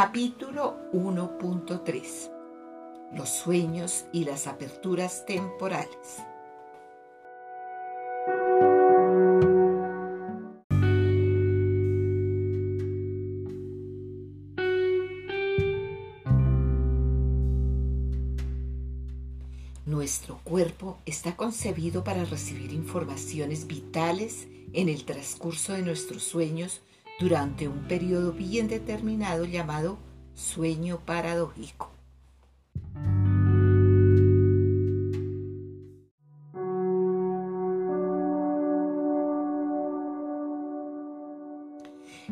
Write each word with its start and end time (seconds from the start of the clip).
Capítulo 0.00 0.78
1.3 0.92 2.30
Los 3.16 3.30
sueños 3.30 4.04
y 4.12 4.22
las 4.22 4.46
aperturas 4.46 5.26
temporales. 5.26 6.22
Nuestro 19.84 20.38
cuerpo 20.44 20.98
está 21.06 21.34
concebido 21.34 22.04
para 22.04 22.24
recibir 22.24 22.70
informaciones 22.72 23.66
vitales 23.66 24.46
en 24.72 24.88
el 24.88 25.04
transcurso 25.04 25.72
de 25.72 25.82
nuestros 25.82 26.22
sueños 26.22 26.82
durante 27.18 27.66
un 27.66 27.88
periodo 27.88 28.32
bien 28.32 28.68
determinado 28.68 29.44
llamado 29.44 29.98
sueño 30.34 31.00
paradójico. 31.04 31.90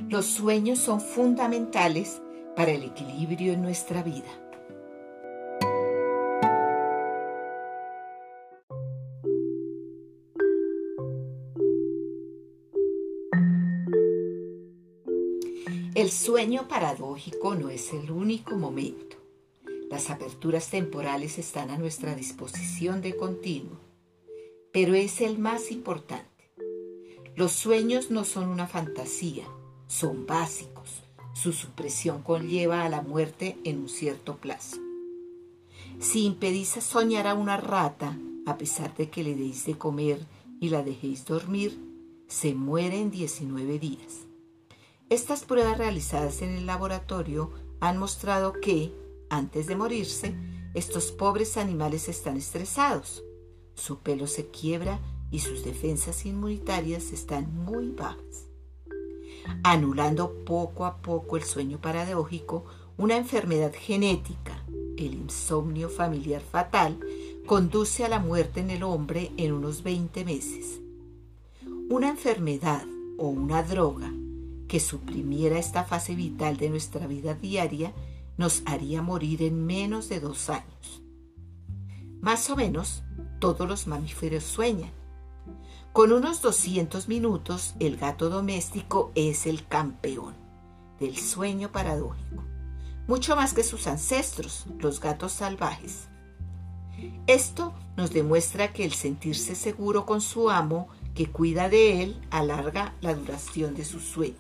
Los 0.09 0.27
sueños 0.27 0.79
son 0.79 1.01
fundamentales 1.01 2.23
para 2.55 2.71
el 2.71 2.85
equilibrio 2.85 3.55
en 3.55 3.63
nuestra 3.63 4.03
vida. 4.03 4.46
El 16.07 16.13
sueño 16.13 16.69
paradójico 16.69 17.57
no 17.57 17.69
es 17.69 17.93
el 17.93 18.13
único 18.13 18.55
momento. 18.55 19.17
Las 19.91 20.09
aperturas 20.09 20.71
temporales 20.71 21.37
están 21.37 21.69
a 21.69 21.79
nuestra 21.79 22.15
disposición 22.15 23.03
de 23.03 23.17
continuo, 23.17 23.77
pero 24.73 24.95
es 24.95 25.21
el 25.21 25.37
más 25.37 25.73
importante. 25.73 26.53
Los 27.35 27.51
sueños 27.51 28.13
no 28.13 28.25
son 28.25 28.51
una 28.51 28.69
fantasía, 28.69 29.49
son 29.89 30.27
básicos. 30.27 31.03
Su 31.35 31.53
supresión 31.53 32.23
conlleva 32.23 32.85
a 32.85 32.89
la 32.89 33.03
muerte 33.03 33.59
en 33.65 33.81
un 33.81 33.89
cierto 33.89 34.37
plazo. 34.37 34.77
Si 35.99 36.25
impedís 36.25 36.69
soñar 36.69 37.27
a 37.27 37.35
una 37.35 37.57
rata, 37.57 38.17
a 38.47 38.57
pesar 38.57 38.97
de 38.97 39.11
que 39.11 39.25
le 39.25 39.35
deis 39.35 39.67
de 39.67 39.77
comer 39.77 40.25
y 40.61 40.69
la 40.69 40.85
dejéis 40.85 41.25
dormir, 41.25 41.77
se 42.29 42.55
muere 42.55 43.01
en 43.01 43.11
19 43.11 43.81
días. 43.81 44.26
Estas 45.09 45.45
pruebas 45.45 45.79
realizadas 45.79 46.43
en 46.43 46.51
el 46.51 46.67
laboratorio 46.67 47.53
han 47.79 47.97
mostrado 47.97 48.53
que, 48.55 48.93
antes 49.31 49.69
de 49.69 49.77
morirse, 49.77 50.35
estos 50.75 51.13
pobres 51.13 51.57
animales 51.57 52.09
están 52.09 52.37
estresados. 52.37 53.23
Su 53.75 54.01
pelo 54.01 54.27
se 54.27 54.49
quiebra 54.49 54.99
y 55.31 55.39
sus 55.39 55.65
defensas 55.65 56.27
inmunitarias 56.27 57.13
están 57.13 57.55
muy 57.55 57.91
bajas. 57.91 58.49
Anulando 59.63 60.45
poco 60.45 60.85
a 60.85 60.97
poco 60.97 61.37
el 61.37 61.45
sueño 61.45 61.81
paradójico, 61.81 62.65
una 62.97 63.17
enfermedad 63.17 63.73
genética, 63.73 64.65
el 64.97 65.15
insomnio 65.15 65.89
familiar 65.89 66.43
fatal, 66.43 66.99
conduce 67.47 68.05
a 68.05 68.09
la 68.09 68.19
muerte 68.19 68.59
en 68.59 68.71
el 68.71 68.83
hombre 68.83 69.31
en 69.37 69.53
unos 69.53 69.85
20 69.85 70.25
meses. 70.25 70.81
Una 71.89 72.09
enfermedad 72.09 72.85
o 73.19 73.29
una 73.29 73.63
droga 73.63 74.13
que 74.69 74.81
suprimiera 74.81 75.59
esta 75.59 75.85
fase 75.85 76.15
vital 76.15 76.57
de 76.57 76.71
nuestra 76.71 77.07
vida 77.07 77.35
diaria 77.35 77.93
nos 78.37 78.63
haría 78.67 79.03
morir 79.03 79.43
en 79.43 79.65
menos 79.65 80.09
de 80.09 80.21
dos 80.21 80.51
años. 80.51 81.03
Más 82.21 82.51
o 82.51 82.57
menos, 82.57 83.03
todos 83.39 83.69
los 83.69 83.87
mamíferos 83.87 84.45
sueñan. 84.45 84.91
Con 85.93 86.13
unos 86.13 86.43
200 86.43 87.09
minutos, 87.09 87.75
el 87.81 87.97
gato 87.97 88.29
doméstico 88.29 89.13
es 89.15 89.47
el 89.47 89.67
campeón 89.67 90.35
del 91.01 91.17
sueño 91.17 91.73
paradójico, 91.73 92.45
mucho 93.07 93.37
más 93.37 93.55
que 93.55 93.63
sus 93.63 93.87
ancestros, 93.87 94.67
los 94.79 95.01
gatos 95.01 95.33
salvajes. 95.33 96.09
Esto 97.27 97.75
nos 97.97 98.11
demuestra 98.13 98.73
que 98.73 98.85
el 98.85 98.93
sentirse 98.93 99.55
seguro 99.55 100.07
con 100.07 100.21
su 100.21 100.51
amo 100.51 100.89
que 101.17 101.33
cuida 101.33 101.71
de 101.71 102.03
él 102.03 102.21
alarga 102.31 102.95
la 103.01 103.15
duración 103.15 103.75
de 103.75 103.85
sus 103.85 104.05
sueños. 104.05 104.37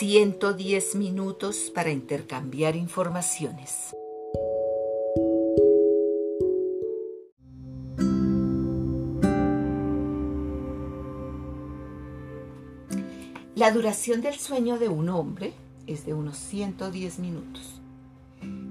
...110 0.00 0.96
minutos 0.96 1.72
para 1.74 1.90
intercambiar 1.90 2.76
informaciones. 2.76 3.96
La 13.58 13.72
duración 13.72 14.20
del 14.20 14.36
sueño 14.36 14.78
de 14.78 14.88
un 14.88 15.08
hombre 15.08 15.52
es 15.88 16.06
de 16.06 16.14
unos 16.14 16.36
110 16.36 17.18
minutos. 17.18 17.80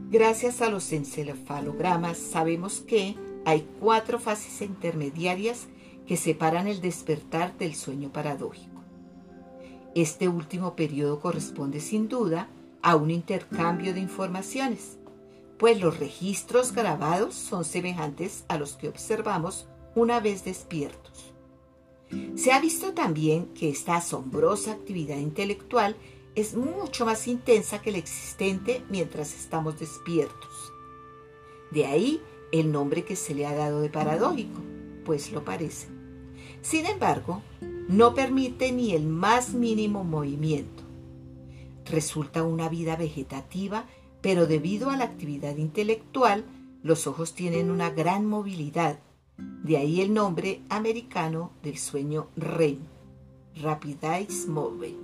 Gracias 0.09 0.61
a 0.61 0.69
los 0.69 0.93
encefalogramas 0.93 2.17
sabemos 2.17 2.79
que 2.79 3.17
hay 3.43 3.67
cuatro 3.81 4.17
fases 4.17 4.61
intermediarias 4.61 5.67
que 6.07 6.15
separan 6.15 6.69
el 6.69 6.79
despertar 6.79 7.57
del 7.57 7.75
sueño 7.75 8.13
paradójico. 8.13 8.81
Este 9.93 10.29
último 10.29 10.77
periodo 10.77 11.19
corresponde 11.19 11.81
sin 11.81 12.07
duda 12.07 12.47
a 12.81 12.95
un 12.95 13.11
intercambio 13.11 13.93
de 13.93 13.99
informaciones, 13.99 14.99
pues 15.59 15.81
los 15.81 15.99
registros 15.99 16.71
grabados 16.71 17.35
son 17.35 17.65
semejantes 17.65 18.45
a 18.47 18.57
los 18.57 18.77
que 18.77 18.87
observamos 18.87 19.67
una 19.95 20.21
vez 20.21 20.45
despiertos. 20.45 21.33
Se 22.35 22.51
ha 22.51 22.59
visto 22.59 22.93
también 22.93 23.47
que 23.53 23.69
esta 23.69 23.97
asombrosa 23.97 24.71
actividad 24.71 25.17
intelectual 25.17 25.95
es 26.35 26.55
mucho 26.55 27.05
más 27.05 27.27
intensa 27.27 27.81
que 27.81 27.91
la 27.91 27.97
existente 27.97 28.83
mientras 28.89 29.33
estamos 29.33 29.79
despiertos. 29.79 30.71
De 31.71 31.85
ahí 31.85 32.21
el 32.51 32.71
nombre 32.71 33.03
que 33.03 33.15
se 33.15 33.33
le 33.33 33.45
ha 33.45 33.53
dado 33.53 33.81
de 33.81 33.89
paradójico, 33.89 34.61
pues 35.03 35.31
lo 35.31 35.43
parece. 35.43 35.87
Sin 36.61 36.85
embargo, 36.85 37.41
no 37.87 38.13
permite 38.13 38.71
ni 38.71 38.93
el 38.93 39.05
más 39.07 39.53
mínimo 39.53 40.03
movimiento. 40.03 40.83
Resulta 41.85 42.43
una 42.43 42.69
vida 42.69 42.95
vegetativa, 42.95 43.85
pero 44.21 44.45
debido 44.47 44.89
a 44.89 44.97
la 44.97 45.05
actividad 45.05 45.57
intelectual, 45.57 46.45
los 46.83 47.07
ojos 47.07 47.33
tienen 47.33 47.71
una 47.71 47.89
gran 47.89 48.25
movilidad 48.25 48.99
de 49.37 49.77
ahí 49.77 50.01
el 50.01 50.13
nombre 50.13 50.61
americano 50.69 51.51
del 51.61 51.77
sueño 51.77 52.27
REM, 52.35 52.79
Rapid 53.61 54.03
Eyes 54.03 54.47
Movement, 54.47 54.97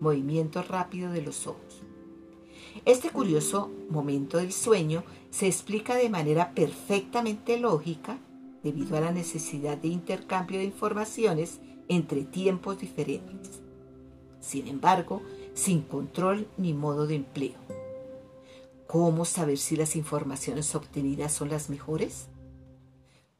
movimiento 0.00 0.62
rápido 0.62 1.12
de 1.12 1.22
los 1.22 1.46
ojos. 1.46 1.82
Este 2.84 3.10
curioso 3.10 3.70
momento 3.90 4.38
del 4.38 4.52
sueño 4.52 5.04
se 5.30 5.46
explica 5.46 5.94
de 5.94 6.08
manera 6.08 6.54
perfectamente 6.54 7.58
lógica 7.58 8.18
debido 8.62 8.96
a 8.96 9.00
la 9.00 9.12
necesidad 9.12 9.76
de 9.76 9.88
intercambio 9.88 10.58
de 10.58 10.64
informaciones 10.64 11.60
entre 11.88 12.24
tiempos 12.24 12.80
diferentes. 12.80 13.60
Sin 14.40 14.66
embargo, 14.66 15.22
sin 15.54 15.82
control 15.82 16.48
ni 16.56 16.72
modo 16.72 17.06
de 17.06 17.16
empleo. 17.16 17.58
¿Cómo 18.86 19.24
saber 19.24 19.58
si 19.58 19.76
las 19.76 19.96
informaciones 19.96 20.74
obtenidas 20.74 21.32
son 21.32 21.48
las 21.48 21.70
mejores? 21.70 22.28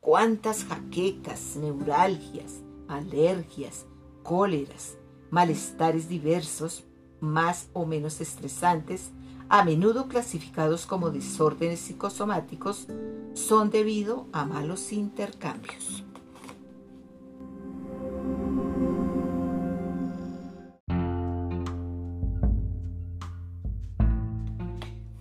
Cuántas 0.02 0.64
jaquecas, 0.64 1.56
neuralgias, 1.56 2.60
alergias, 2.88 3.86
cóleras, 4.24 4.98
malestares 5.30 6.08
diversos, 6.08 6.84
más 7.20 7.68
o 7.72 7.86
menos 7.86 8.20
estresantes, 8.20 9.12
a 9.48 9.64
menudo 9.64 10.08
clasificados 10.08 10.86
como 10.86 11.10
desórdenes 11.10 11.80
psicosomáticos, 11.80 12.88
son 13.34 13.70
debido 13.70 14.26
a 14.32 14.44
malos 14.44 14.92
intercambios. 14.92 16.04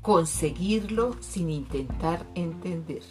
Conseguirlo 0.02 1.16
sin 1.22 1.52
intentar 1.52 2.26
entender. 2.34 3.04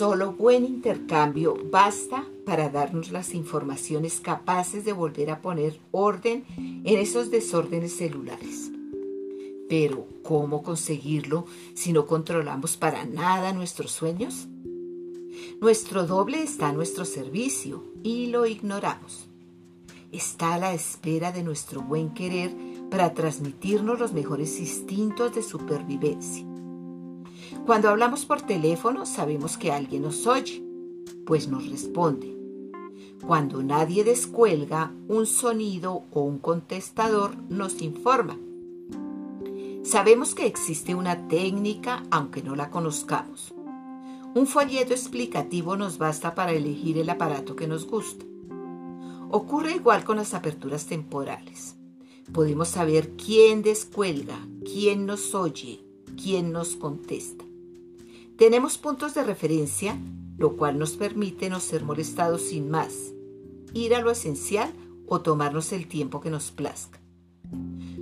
Solo 0.00 0.32
buen 0.32 0.64
intercambio 0.64 1.58
basta 1.70 2.24
para 2.46 2.70
darnos 2.70 3.10
las 3.10 3.34
informaciones 3.34 4.18
capaces 4.20 4.82
de 4.86 4.94
volver 4.94 5.30
a 5.30 5.42
poner 5.42 5.78
orden 5.90 6.46
en 6.56 6.98
esos 6.98 7.30
desórdenes 7.30 7.98
celulares. 7.98 8.70
Pero, 9.68 10.06
¿cómo 10.22 10.62
conseguirlo 10.62 11.44
si 11.74 11.92
no 11.92 12.06
controlamos 12.06 12.78
para 12.78 13.04
nada 13.04 13.52
nuestros 13.52 13.92
sueños? 13.92 14.48
Nuestro 15.60 16.06
doble 16.06 16.42
está 16.42 16.70
a 16.70 16.72
nuestro 16.72 17.04
servicio 17.04 17.84
y 18.02 18.28
lo 18.28 18.46
ignoramos. 18.46 19.28
Está 20.12 20.54
a 20.54 20.58
la 20.58 20.72
espera 20.72 21.30
de 21.30 21.42
nuestro 21.42 21.82
buen 21.82 22.14
querer 22.14 22.56
para 22.90 23.12
transmitirnos 23.12 23.98
los 23.98 24.14
mejores 24.14 24.60
instintos 24.60 25.34
de 25.34 25.42
supervivencia. 25.42 26.49
Cuando 27.66 27.88
hablamos 27.88 28.26
por 28.26 28.40
teléfono 28.42 29.06
sabemos 29.06 29.56
que 29.56 29.70
alguien 29.70 30.02
nos 30.02 30.26
oye, 30.26 30.64
pues 31.26 31.48
nos 31.48 31.68
responde. 31.70 32.36
Cuando 33.24 33.62
nadie 33.62 34.02
descuelga, 34.02 34.92
un 35.08 35.26
sonido 35.26 36.04
o 36.10 36.22
un 36.22 36.38
contestador 36.38 37.36
nos 37.48 37.82
informa. 37.82 38.38
Sabemos 39.82 40.34
que 40.34 40.46
existe 40.46 40.94
una 40.94 41.28
técnica 41.28 42.02
aunque 42.10 42.42
no 42.42 42.56
la 42.56 42.70
conozcamos. 42.70 43.54
Un 44.34 44.46
folleto 44.46 44.92
explicativo 44.92 45.76
nos 45.76 45.98
basta 45.98 46.34
para 46.34 46.52
elegir 46.52 46.98
el 46.98 47.10
aparato 47.10 47.56
que 47.56 47.66
nos 47.66 47.86
gusta. 47.86 48.24
Ocurre 49.30 49.74
igual 49.74 50.04
con 50.04 50.16
las 50.16 50.34
aperturas 50.34 50.86
temporales. 50.86 51.76
Podemos 52.32 52.68
saber 52.68 53.16
quién 53.16 53.62
descuelga, 53.62 54.38
quién 54.64 55.04
nos 55.06 55.34
oye, 55.34 55.84
quién 56.16 56.52
nos 56.52 56.76
contesta. 56.76 57.49
Tenemos 58.40 58.78
puntos 58.78 59.12
de 59.12 59.22
referencia, 59.22 59.98
lo 60.38 60.56
cual 60.56 60.78
nos 60.78 60.92
permite 60.92 61.50
no 61.50 61.60
ser 61.60 61.84
molestados 61.84 62.40
sin 62.40 62.70
más, 62.70 63.12
ir 63.74 63.94
a 63.94 64.00
lo 64.00 64.10
esencial 64.10 64.72
o 65.06 65.20
tomarnos 65.20 65.74
el 65.74 65.86
tiempo 65.86 66.22
que 66.22 66.30
nos 66.30 66.50
plazca. 66.50 66.98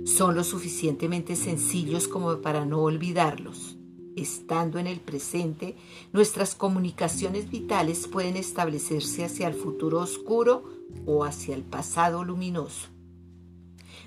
Son 0.05 0.35
lo 0.35 0.45
suficientemente 0.45 1.35
sencillos 1.35 2.07
como 2.07 2.37
para 2.37 2.63
no 2.63 2.79
olvidarlos. 2.79 3.75
Estando 4.15 4.79
en 4.79 4.87
el 4.87 5.01
presente, 5.01 5.75
nuestras 6.13 6.55
comunicaciones 6.55 7.49
vitales 7.49 8.07
pueden 8.07 8.37
establecerse 8.37 9.25
hacia 9.25 9.45
el 9.45 9.55
futuro 9.55 9.99
oscuro 9.99 10.63
o 11.05 11.25
hacia 11.25 11.53
el 11.53 11.63
pasado 11.63 12.23
luminoso. 12.23 12.87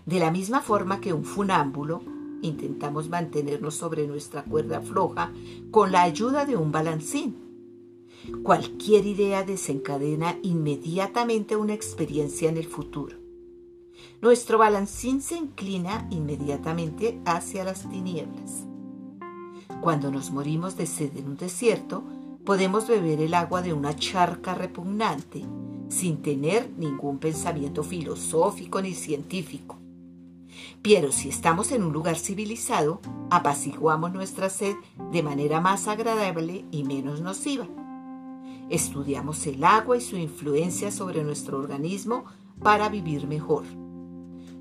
De 0.06 0.18
la 0.18 0.30
misma 0.30 0.62
forma 0.62 0.98
que 0.98 1.12
un 1.12 1.24
funámbulo, 1.26 2.02
intentamos 2.42 3.08
mantenernos 3.08 3.74
sobre 3.74 4.06
nuestra 4.06 4.44
cuerda 4.44 4.80
floja 4.80 5.32
con 5.70 5.92
la 5.92 6.02
ayuda 6.02 6.44
de 6.44 6.56
un 6.56 6.72
balancín. 6.72 7.36
Cualquier 8.42 9.06
idea 9.06 9.42
desencadena 9.42 10.38
inmediatamente 10.42 11.56
una 11.56 11.74
experiencia 11.74 12.48
en 12.48 12.56
el 12.56 12.66
futuro. 12.66 13.16
Nuestro 14.20 14.58
balancín 14.58 15.20
se 15.20 15.36
inclina 15.36 16.06
inmediatamente 16.10 17.20
hacia 17.24 17.64
las 17.64 17.88
tinieblas. 17.88 18.66
Cuando 19.80 20.12
nos 20.12 20.30
morimos 20.30 20.76
de 20.76 20.86
sed 20.86 21.16
en 21.16 21.28
un 21.28 21.36
desierto, 21.36 22.04
podemos 22.44 22.86
beber 22.86 23.20
el 23.20 23.34
agua 23.34 23.62
de 23.62 23.72
una 23.72 23.96
charca 23.96 24.54
repugnante 24.54 25.44
sin 25.88 26.22
tener 26.22 26.70
ningún 26.78 27.18
pensamiento 27.18 27.82
filosófico 27.82 28.80
ni 28.80 28.94
científico. 28.94 29.81
Pero 30.82 31.12
si 31.12 31.28
estamos 31.28 31.72
en 31.72 31.82
un 31.84 31.92
lugar 31.92 32.16
civilizado, 32.16 33.00
apaciguamos 33.30 34.12
nuestra 34.12 34.50
sed 34.50 34.74
de 35.12 35.22
manera 35.22 35.60
más 35.60 35.88
agradable 35.88 36.64
y 36.70 36.84
menos 36.84 37.20
nociva. 37.20 37.66
Estudiamos 38.68 39.46
el 39.46 39.62
agua 39.64 39.96
y 39.96 40.00
su 40.00 40.16
influencia 40.16 40.90
sobre 40.90 41.22
nuestro 41.22 41.58
organismo 41.58 42.24
para 42.62 42.88
vivir 42.88 43.26
mejor. 43.26 43.64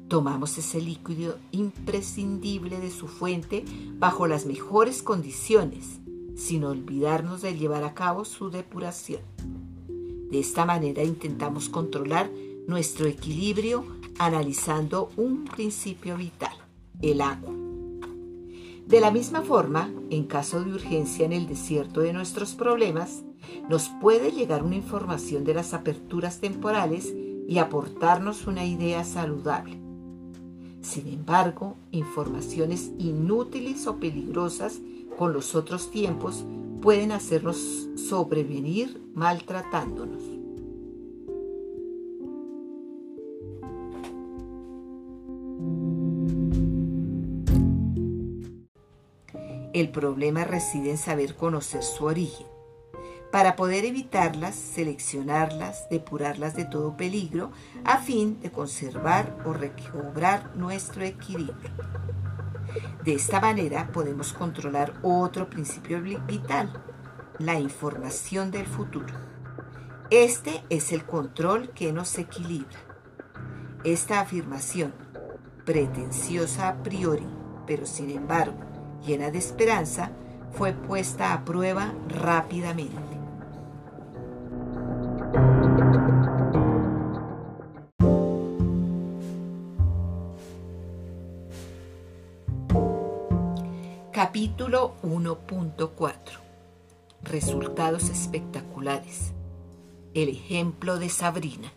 Tomamos 0.08 0.58
ese 0.58 0.82
líquido 0.82 1.38
imprescindible 1.52 2.80
de 2.80 2.92
su 2.92 3.08
fuente 3.08 3.64
bajo 3.98 4.28
las 4.28 4.46
mejores 4.46 5.04
condiciones, 5.04 6.02
sin 6.36 6.66
olvidarnos 6.66 7.42
de 7.42 7.56
llevar 7.56 7.86
a 7.86 7.94
cabo 7.94 8.26
su 8.26 8.50
depuración. 8.50 9.22
De 10.30 10.40
esta 10.40 10.66
manera 10.66 11.04
intentamos 11.04 11.70
controlar 11.70 12.30
nuestro 12.68 13.08
equilibrio 13.08 13.86
analizando 14.26 15.10
un 15.18 15.46
principio 15.46 16.16
vital, 16.16 16.54
el 17.02 17.22
agua. 17.22 17.56
De 18.86 19.02
la 19.02 19.10
misma 19.10 19.42
forma, 19.42 19.92
en 20.12 20.26
caso 20.26 20.64
de 20.64 20.74
urgencia 20.74 21.26
en 21.26 21.34
el 21.34 21.48
desierto 21.48 22.02
de 22.02 22.14
nuestros 22.14 22.54
problemas, 22.54 23.24
nos 23.68 23.90
puede 24.00 24.32
llegar 24.32 24.62
una 24.62 24.76
información 24.76 25.44
de 25.44 25.56
las 25.56 25.74
aperturas 25.74 26.40
temporales 26.40 27.12
y 27.48 27.58
aportarnos 27.58 28.46
una 28.46 28.64
idea 28.64 29.04
saludable. 29.06 29.80
Sin 30.82 31.08
embargo, 31.08 31.76
informaciones 31.90 32.92
inútiles 33.00 33.88
o 33.88 33.96
peligrosas 33.98 34.82
con 35.18 35.34
los 35.34 35.56
otros 35.56 35.90
tiempos 35.90 36.46
pueden 36.80 37.12
hacernos 37.12 37.88
sobrevenir 37.96 39.02
maltratándonos. 39.16 40.22
El 49.74 49.90
problema 49.90 50.44
reside 50.44 50.92
en 50.92 50.98
saber 50.98 51.36
conocer 51.36 51.82
su 51.82 52.04
origen. 52.04 52.46
Para 53.32 53.56
poder 53.56 53.86
evitarlas, 53.86 54.54
seleccionarlas, 54.54 55.88
depurarlas 55.90 56.56
de 56.56 56.66
todo 56.66 56.98
peligro, 56.98 57.52
a 57.86 58.00
fin 58.00 58.42
de 58.42 58.52
conservar 58.52 59.38
o 59.46 59.54
recobrar 59.54 60.54
nuestro 60.58 61.04
equilibrio. 61.04 61.72
De 63.06 63.14
esta 63.14 63.40
manera 63.40 63.90
podemos 63.94 64.34
controlar 64.34 64.94
otro 65.04 65.50
principio 65.50 66.02
vital, 66.02 66.84
la 67.40 67.58
información 67.58 68.52
del 68.52 68.66
futuro. 68.66 69.14
Este 70.10 70.66
es 70.70 70.92
el 70.92 71.06
control 71.06 71.70
que 71.70 71.94
nos 71.94 72.18
equilibra. 72.18 72.80
Esta 73.86 74.20
afirmación, 74.20 74.94
pretenciosa 75.64 76.68
a 76.68 76.84
priori, 76.84 77.26
pero 77.66 77.86
sin 77.86 78.10
embargo 78.10 78.71
llena 79.06 79.32
de 79.32 79.38
esperanza, 79.38 80.12
fue 80.54 80.74
puesta 80.74 81.34
a 81.34 81.46
prueba 81.46 81.94
rápidamente. 82.08 83.22
Capítulo 94.12 94.94
1.4 95.04 96.14
Resultados 97.24 98.10
espectaculares. 98.10 99.34
El 100.14 100.30
ejemplo 100.30 101.00
de 101.00 101.10
Sabrina. 101.10 101.72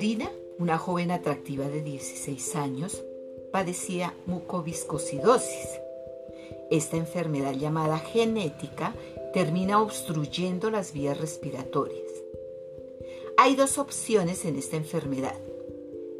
Sabrina, 0.00 0.30
una 0.58 0.78
joven 0.78 1.10
atractiva 1.10 1.68
de 1.68 1.82
16 1.82 2.56
años, 2.56 3.04
padecía 3.52 4.14
mucoviscosidosis. 4.24 5.68
Esta 6.70 6.96
enfermedad 6.96 7.52
llamada 7.52 7.98
genética 7.98 8.94
termina 9.34 9.82
obstruyendo 9.82 10.70
las 10.70 10.94
vías 10.94 11.20
respiratorias. 11.20 12.10
Hay 13.36 13.56
dos 13.56 13.76
opciones 13.76 14.46
en 14.46 14.56
esta 14.56 14.78
enfermedad. 14.78 15.38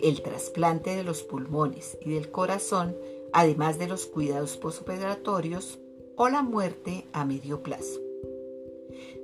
El 0.03 0.21
trasplante 0.21 0.95
de 0.95 1.03
los 1.03 1.23
pulmones 1.23 1.97
y 2.03 2.11
del 2.13 2.31
corazón, 2.31 2.95
además 3.33 3.79
de 3.79 3.89
los 3.89 4.05
cuidados 4.05 4.59
postoperatorios, 4.59 5.79
o 6.17 6.29
la 6.29 6.43
muerte 6.43 7.07
a 7.15 7.25
medio 7.25 7.63
plazo. 7.63 7.99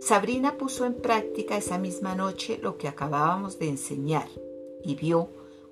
Sabrina 0.00 0.56
puso 0.56 0.86
en 0.86 0.94
práctica 0.94 1.58
esa 1.58 1.76
misma 1.76 2.14
noche 2.14 2.58
lo 2.62 2.78
que 2.78 2.88
acabábamos 2.88 3.58
de 3.58 3.68
enseñar 3.68 4.28
y 4.84 4.94
vio 4.94 5.30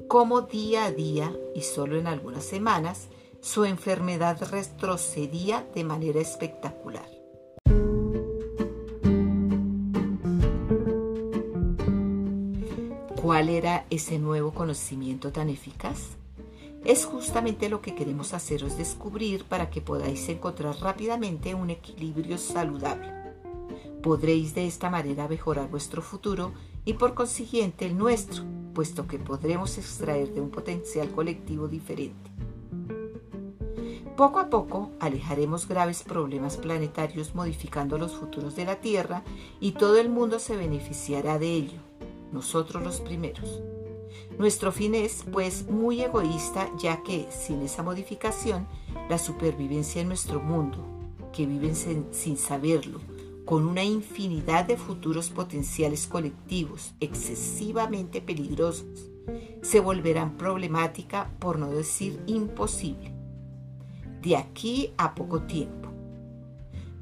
cómo 0.09 0.43
día 0.43 0.87
a 0.87 0.91
día 0.91 1.33
y 1.55 1.63
solo 1.63 1.99
en 1.99 2.07
algunas 2.07 2.45
semanas 2.45 3.09
su 3.41 3.65
enfermedad 3.65 4.39
retrocedía 4.51 5.67
de 5.75 5.85
manera 5.85 6.21
espectacular. 6.21 7.09
¿Cuál 13.21 13.49
era 13.49 13.87
ese 13.91 14.19
nuevo 14.19 14.53
conocimiento 14.53 15.33
tan 15.33 15.49
eficaz? 15.49 16.17
Es 16.85 17.07
justamente 17.07 17.71
lo 17.71 17.81
que 17.81 17.95
queremos 17.95 18.35
haceros 18.35 18.77
descubrir 18.77 19.45
para 19.45 19.71
que 19.71 19.81
podáis 19.81 20.29
encontrar 20.29 20.77
rápidamente 20.81 21.55
un 21.55 21.71
equilibrio 21.71 22.37
saludable 22.37 23.25
Podréis 24.05 24.55
de 24.55 24.67
esta 24.67 24.91
manera 24.91 25.29
mejorar 25.29 25.71
vuestro 25.71 26.03
futuro 26.03 26.53
y 26.85 26.93
por 26.93 27.15
consiguiente 27.15 27.87
el 27.87 27.97
nuestro, 27.97 28.45
puesto 28.75 29.07
que 29.07 29.19
podremos 29.19 29.79
extraer 29.79 30.35
de 30.35 30.41
un 30.41 30.51
potencial 30.51 31.11
colectivo 31.11 31.69
diferente. 31.69 32.31
Poco 34.17 34.39
a 34.39 34.49
poco 34.49 34.93
alejaremos 35.01 35.67
graves 35.67 36.03
problemas 36.03 36.57
planetarios 36.57 37.35
modificando 37.35 37.99
los 37.99 38.13
futuros 38.13 38.55
de 38.55 38.65
la 38.65 38.77
Tierra 38.77 39.25
y 39.61 39.73
todo 39.73 39.99
el 39.99 40.09
mundo 40.09 40.39
se 40.39 40.57
beneficiará 40.57 41.39
de 41.39 41.53
ello, 41.53 41.79
nosotros 42.33 42.83
los 42.85 43.01
primeros. 43.01 43.63
Nuestro 44.39 44.73
fin 44.73 44.95
es, 44.95 45.25
pues, 45.33 45.69
muy 45.69 46.01
egoísta, 46.03 46.71
ya 46.79 47.03
que, 47.03 47.27
sin 47.31 47.63
esa 47.63 47.83
modificación, 47.83 48.67
la 49.09 49.19
supervivencia 49.19 50.01
en 50.01 50.09
nuestro 50.09 50.41
mundo, 50.41 50.79
que 51.33 51.47
viven 51.47 51.75
sin, 51.75 52.37
saberlo, 52.37 53.01
con 53.45 53.67
una 53.67 53.85
infinidad 53.85 54.65
de 54.65 54.77
futuros 54.77 55.31
potenciales 55.31 56.07
colectivos 56.07 56.95
excesivamente 57.01 58.21
peligrosos, 58.21 59.11
se 59.63 59.81
volverán 59.81 60.37
problemática, 60.37 61.31
por 61.39 61.59
no 61.59 61.71
decir 61.71 62.23
imposible 62.27 63.13
de 64.25 64.37
aquí 64.37 64.93
a 64.97 65.15
poco 65.15 65.43
tiempo. 65.43 65.91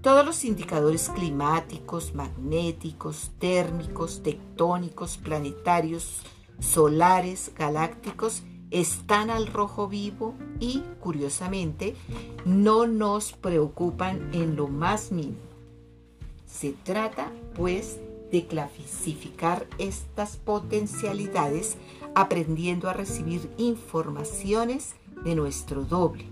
Todos 0.01 0.27
los 0.27 0.45
indicadores 0.45 1.09
climáticos, 1.11 2.15
magnéticos, 2.15 3.31
térmicos, 3.39 4.23
tectónicos, 4.25 5.17
planetarios, 5.17 6.23
solares, 6.59 7.53
galácticos, 7.57 8.43
están 8.73 9.31
al 9.31 9.47
rojo 9.47 9.87
vivo 9.87 10.35
y, 10.59 10.83
curiosamente, 10.99 11.95
no 12.45 12.87
nos 12.89 13.33
preocupan 13.33 14.31
en 14.33 14.57
lo 14.57 14.67
más 14.67 15.13
mínimo. 15.13 15.52
Se 16.53 16.73
trata, 16.73 17.33
pues, 17.55 17.99
de 18.31 18.47
clasificar 18.47 19.67
estas 19.79 20.37
potencialidades 20.37 21.77
aprendiendo 22.15 22.91
a 22.91 22.93
recibir 22.93 23.51
informaciones 23.57 24.95
de 25.25 25.35
nuestro 25.35 25.83
doble 25.83 26.27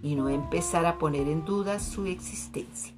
y 0.00 0.14
no 0.14 0.28
empezar 0.28 0.86
a 0.86 0.96
poner 0.96 1.28
en 1.28 1.44
duda 1.44 1.80
su 1.80 2.06
existencia. 2.06 2.94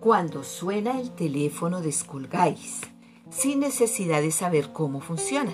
Cuando 0.00 0.42
suena 0.42 0.98
el 0.98 1.10
teléfono 1.10 1.82
descolgáis, 1.82 2.80
sin 3.28 3.60
necesidad 3.60 4.22
de 4.22 4.32
saber 4.32 4.72
cómo 4.72 5.00
funciona. 5.00 5.52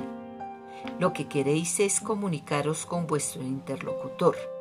Lo 1.00 1.12
que 1.12 1.26
queréis 1.26 1.80
es 1.80 2.00
comunicaros 2.00 2.86
con 2.86 3.08
vuestro 3.08 3.42
interlocutor. 3.42 4.55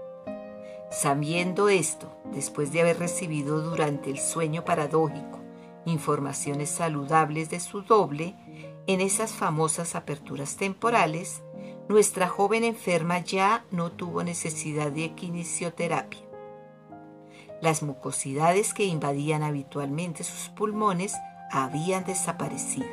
Sabiendo 0.96 1.68
esto, 1.68 2.10
después 2.32 2.72
de 2.72 2.80
haber 2.80 3.00
recibido 3.00 3.60
durante 3.60 4.10
el 4.10 4.18
sueño 4.18 4.64
paradójico 4.64 5.42
informaciones 5.84 6.70
saludables 6.70 7.50
de 7.50 7.60
su 7.60 7.82
doble, 7.82 8.34
en 8.88 9.02
esas 9.02 9.34
famosas 9.34 9.94
aperturas 9.94 10.56
temporales, 10.56 11.44
nuestra 11.90 12.30
joven 12.30 12.64
enferma 12.64 13.20
ya 13.20 13.66
no 13.72 13.92
tuvo 13.92 14.24
necesidad 14.24 14.90
de 14.90 15.14
quinoterapia. 15.14 16.22
Las 17.62 17.84
mucosidades 17.84 18.74
que 18.74 18.86
invadían 18.86 19.44
habitualmente 19.44 20.24
sus 20.24 20.48
pulmones 20.48 21.14
habían 21.52 22.06
desaparecido. 22.06 22.88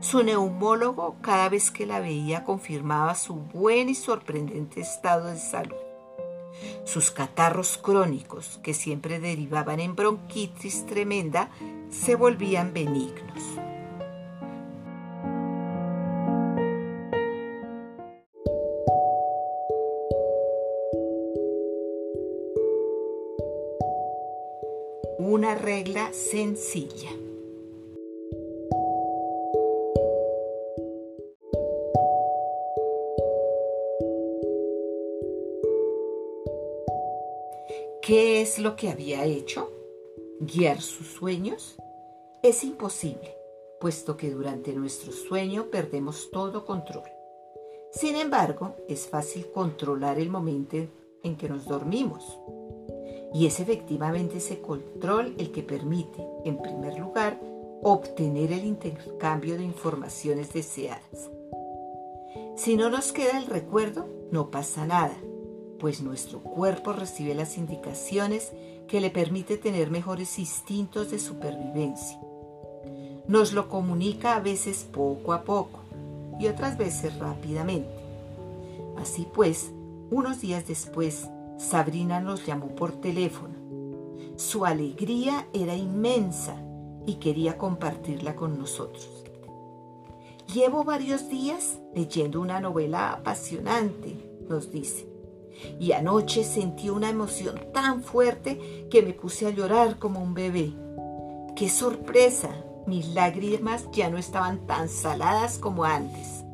Su 0.00 0.22
neumólogo 0.22 1.16
cada 1.20 1.50
vez 1.50 1.70
que 1.70 1.84
la 1.84 2.00
veía 2.00 2.44
confirmaba 2.44 3.14
su 3.14 3.34
buen 3.34 3.90
y 3.90 3.94
sorprendente 3.94 4.80
estado 4.80 5.26
de 5.26 5.38
salud. 5.38 5.83
Sus 6.84 7.10
catarros 7.10 7.78
crónicos, 7.78 8.60
que 8.62 8.74
siempre 8.74 9.20
derivaban 9.20 9.80
en 9.80 9.94
bronquitis 9.96 10.86
tremenda, 10.86 11.50
se 11.90 12.14
volvían 12.16 12.72
benignos. 12.72 13.42
Una 25.18 25.54
regla 25.54 26.12
sencilla. 26.12 27.23
¿Qué 38.06 38.42
es 38.42 38.58
lo 38.58 38.76
que 38.76 38.90
había 38.90 39.24
hecho? 39.24 39.72
¿Guiar 40.38 40.82
sus 40.82 41.06
sueños? 41.06 41.76
Es 42.42 42.62
imposible, 42.62 43.34
puesto 43.80 44.18
que 44.18 44.30
durante 44.30 44.74
nuestro 44.74 45.10
sueño 45.10 45.70
perdemos 45.70 46.30
todo 46.30 46.66
control. 46.66 47.08
Sin 47.92 48.16
embargo, 48.16 48.76
es 48.90 49.08
fácil 49.08 49.50
controlar 49.50 50.18
el 50.18 50.28
momento 50.28 50.76
en 51.22 51.36
que 51.38 51.48
nos 51.48 51.64
dormimos. 51.64 52.38
Y 53.32 53.46
es 53.46 53.58
efectivamente 53.58 54.36
ese 54.36 54.60
control 54.60 55.34
el 55.38 55.50
que 55.50 55.62
permite, 55.62 56.22
en 56.44 56.60
primer 56.60 56.98
lugar, 56.98 57.40
obtener 57.82 58.52
el 58.52 58.66
intercambio 58.66 59.56
de 59.56 59.64
informaciones 59.64 60.52
deseadas. 60.52 61.30
Si 62.54 62.76
no 62.76 62.90
nos 62.90 63.12
queda 63.12 63.38
el 63.38 63.46
recuerdo, 63.46 64.06
no 64.30 64.50
pasa 64.50 64.84
nada, 64.84 65.16
pues 65.84 66.00
nuestro 66.00 66.38
cuerpo 66.38 66.94
recibe 66.94 67.34
las 67.34 67.58
indicaciones 67.58 68.52
que 68.88 69.02
le 69.02 69.10
permite 69.10 69.58
tener 69.58 69.90
mejores 69.90 70.38
instintos 70.38 71.10
de 71.10 71.18
supervivencia. 71.18 72.18
Nos 73.28 73.52
lo 73.52 73.68
comunica 73.68 74.34
a 74.34 74.40
veces 74.40 74.88
poco 74.90 75.34
a 75.34 75.44
poco 75.44 75.80
y 76.40 76.46
otras 76.46 76.78
veces 76.78 77.18
rápidamente. 77.18 77.90
Así 78.96 79.26
pues, 79.34 79.72
unos 80.10 80.40
días 80.40 80.66
después, 80.66 81.28
Sabrina 81.58 82.18
nos 82.18 82.46
llamó 82.46 82.68
por 82.68 82.92
teléfono. 82.92 83.52
Su 84.36 84.64
alegría 84.64 85.48
era 85.52 85.76
inmensa 85.76 86.56
y 87.04 87.16
quería 87.16 87.58
compartirla 87.58 88.34
con 88.34 88.58
nosotros. 88.58 89.22
Llevo 90.50 90.82
varios 90.82 91.28
días 91.28 91.78
leyendo 91.94 92.40
una 92.40 92.58
novela 92.58 93.12
apasionante, 93.12 94.16
nos 94.48 94.70
dice, 94.70 95.12
y 95.78 95.92
anoche 95.92 96.44
sentí 96.44 96.90
una 96.90 97.10
emoción 97.10 97.60
tan 97.72 98.02
fuerte 98.02 98.86
que 98.90 99.02
me 99.02 99.12
puse 99.12 99.46
a 99.46 99.50
llorar 99.50 99.98
como 99.98 100.20
un 100.20 100.34
bebé. 100.34 100.72
¡Qué 101.56 101.68
sorpresa! 101.68 102.50
Mis 102.86 103.08
lágrimas 103.08 103.88
ya 103.92 104.10
no 104.10 104.18
estaban 104.18 104.66
tan 104.66 104.88
saladas 104.88 105.58
como 105.58 105.84
antes. 105.84 106.44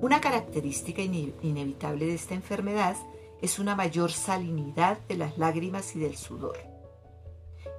Una 0.00 0.20
característica 0.20 1.02
inevitable 1.02 2.06
de 2.06 2.14
esta 2.14 2.34
enfermedad 2.34 2.96
es 3.42 3.58
una 3.58 3.74
mayor 3.74 4.12
salinidad 4.12 4.98
de 5.08 5.16
las 5.16 5.38
lágrimas 5.38 5.96
y 5.96 6.00
del 6.00 6.16
sudor. 6.16 6.58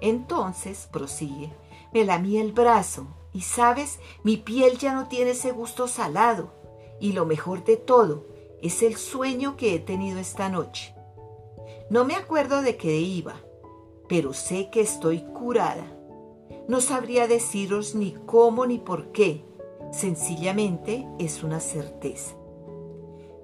Entonces, 0.01 0.89
prosigue, 0.91 1.53
me 1.93 2.03
lamí 2.03 2.37
el 2.37 2.51
brazo 2.51 3.07
y 3.31 3.41
sabes, 3.41 3.99
mi 4.23 4.37
piel 4.37 4.77
ya 4.77 4.93
no 4.93 5.07
tiene 5.07 5.31
ese 5.31 5.51
gusto 5.51 5.87
salado. 5.87 6.53
Y 6.99 7.13
lo 7.13 7.25
mejor 7.25 7.63
de 7.63 7.77
todo 7.77 8.25
es 8.65 8.81
el 8.81 8.95
sueño 8.95 9.57
que 9.57 9.75
he 9.75 9.79
tenido 9.79 10.17
esta 10.17 10.49
noche. 10.49 10.95
No 11.91 12.03
me 12.03 12.15
acuerdo 12.15 12.63
de 12.63 12.77
qué 12.77 12.97
iba, 12.97 13.35
pero 14.09 14.33
sé 14.33 14.71
que 14.71 14.81
estoy 14.81 15.21
curada. 15.21 15.85
No 16.67 16.81
sabría 16.81 17.27
deciros 17.27 17.93
ni 17.93 18.13
cómo 18.25 18.65
ni 18.65 18.79
por 18.79 19.11
qué, 19.11 19.45
sencillamente 19.91 21.07
es 21.19 21.43
una 21.43 21.59
certeza. 21.59 22.35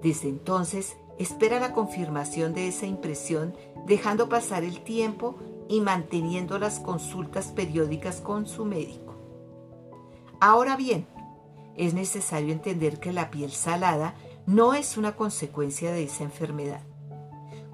Desde 0.01 0.27
entonces 0.27 0.97
espera 1.19 1.59
la 1.59 1.71
confirmación 1.71 2.55
de 2.55 2.67
esa 2.67 2.87
impresión 2.87 3.55
dejando 3.85 4.27
pasar 4.27 4.63
el 4.63 4.81
tiempo 4.81 5.35
y 5.69 5.81
manteniendo 5.81 6.57
las 6.57 6.79
consultas 6.79 7.51
periódicas 7.51 8.21
con 8.21 8.47
su 8.47 8.65
médico. 8.65 9.13
Ahora 10.39 10.75
bien, 10.75 11.05
es 11.77 11.93
necesario 11.93 12.51
entender 12.51 12.99
que 12.99 13.13
la 13.13 13.29
piel 13.29 13.51
salada 13.51 14.15
no 14.45 14.73
es 14.73 14.97
una 14.97 15.15
consecuencia 15.15 15.91
de 15.91 16.03
esa 16.03 16.23
enfermedad. 16.23 16.81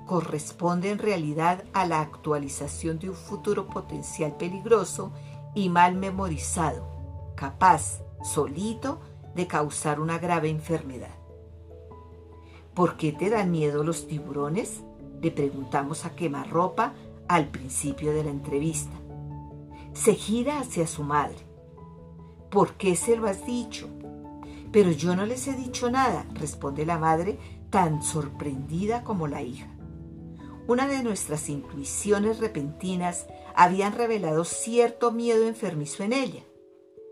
Corresponde 0.06 0.92
en 0.92 1.00
realidad 1.00 1.64
a 1.74 1.86
la 1.86 2.02
actualización 2.02 3.00
de 3.00 3.10
un 3.10 3.16
futuro 3.16 3.68
potencial 3.68 4.36
peligroso 4.38 5.12
y 5.56 5.70
mal 5.70 5.96
memorizado, 5.96 6.88
capaz, 7.36 8.02
solito, 8.24 9.00
de 9.36 9.48
causar 9.48 10.00
una 10.00 10.18
grave 10.18 10.50
enfermedad. 10.50 11.16
¿Por 12.74 12.98
qué 12.98 13.12
te 13.12 13.30
dan 13.30 13.52
miedo 13.52 13.84
los 13.84 14.08
tiburones? 14.08 14.84
Le 15.22 15.32
preguntamos 15.32 16.06
a 16.06 16.16
quemarropa 16.16 16.94
al 17.28 17.48
principio 17.48 18.14
de 18.14 18.24
la 18.24 18.30
entrevista. 18.30 18.96
Se 19.94 20.14
gira 20.14 20.60
hacia 20.60 20.86
su 20.86 21.04
madre. 21.04 21.40
¿Por 22.52 22.74
qué 22.74 22.96
se 22.96 23.18
lo 23.18 23.28
has 23.28 23.46
dicho? 23.46 23.90
Pero 24.72 24.92
yo 24.92 25.16
no 25.16 25.26
les 25.26 25.48
he 25.48 25.54
dicho 25.54 25.90
nada, 25.90 26.26
responde 26.34 26.86
la 26.86 26.98
madre, 26.98 27.38
tan 27.70 28.02
sorprendida 28.02 29.04
como 29.04 29.28
la 29.28 29.42
hija. 29.42 29.68
una 30.68 30.86
de 30.88 31.02
nuestras 31.02 31.48
intuiciones 31.48 32.40
repentinas 32.40 33.26
habían 33.56 33.94
revelado 33.94 34.44
cierto 34.44 35.12
miedo 35.12 35.48
enfermizo 35.48 36.04
en 36.04 36.12
ella. 36.12 36.44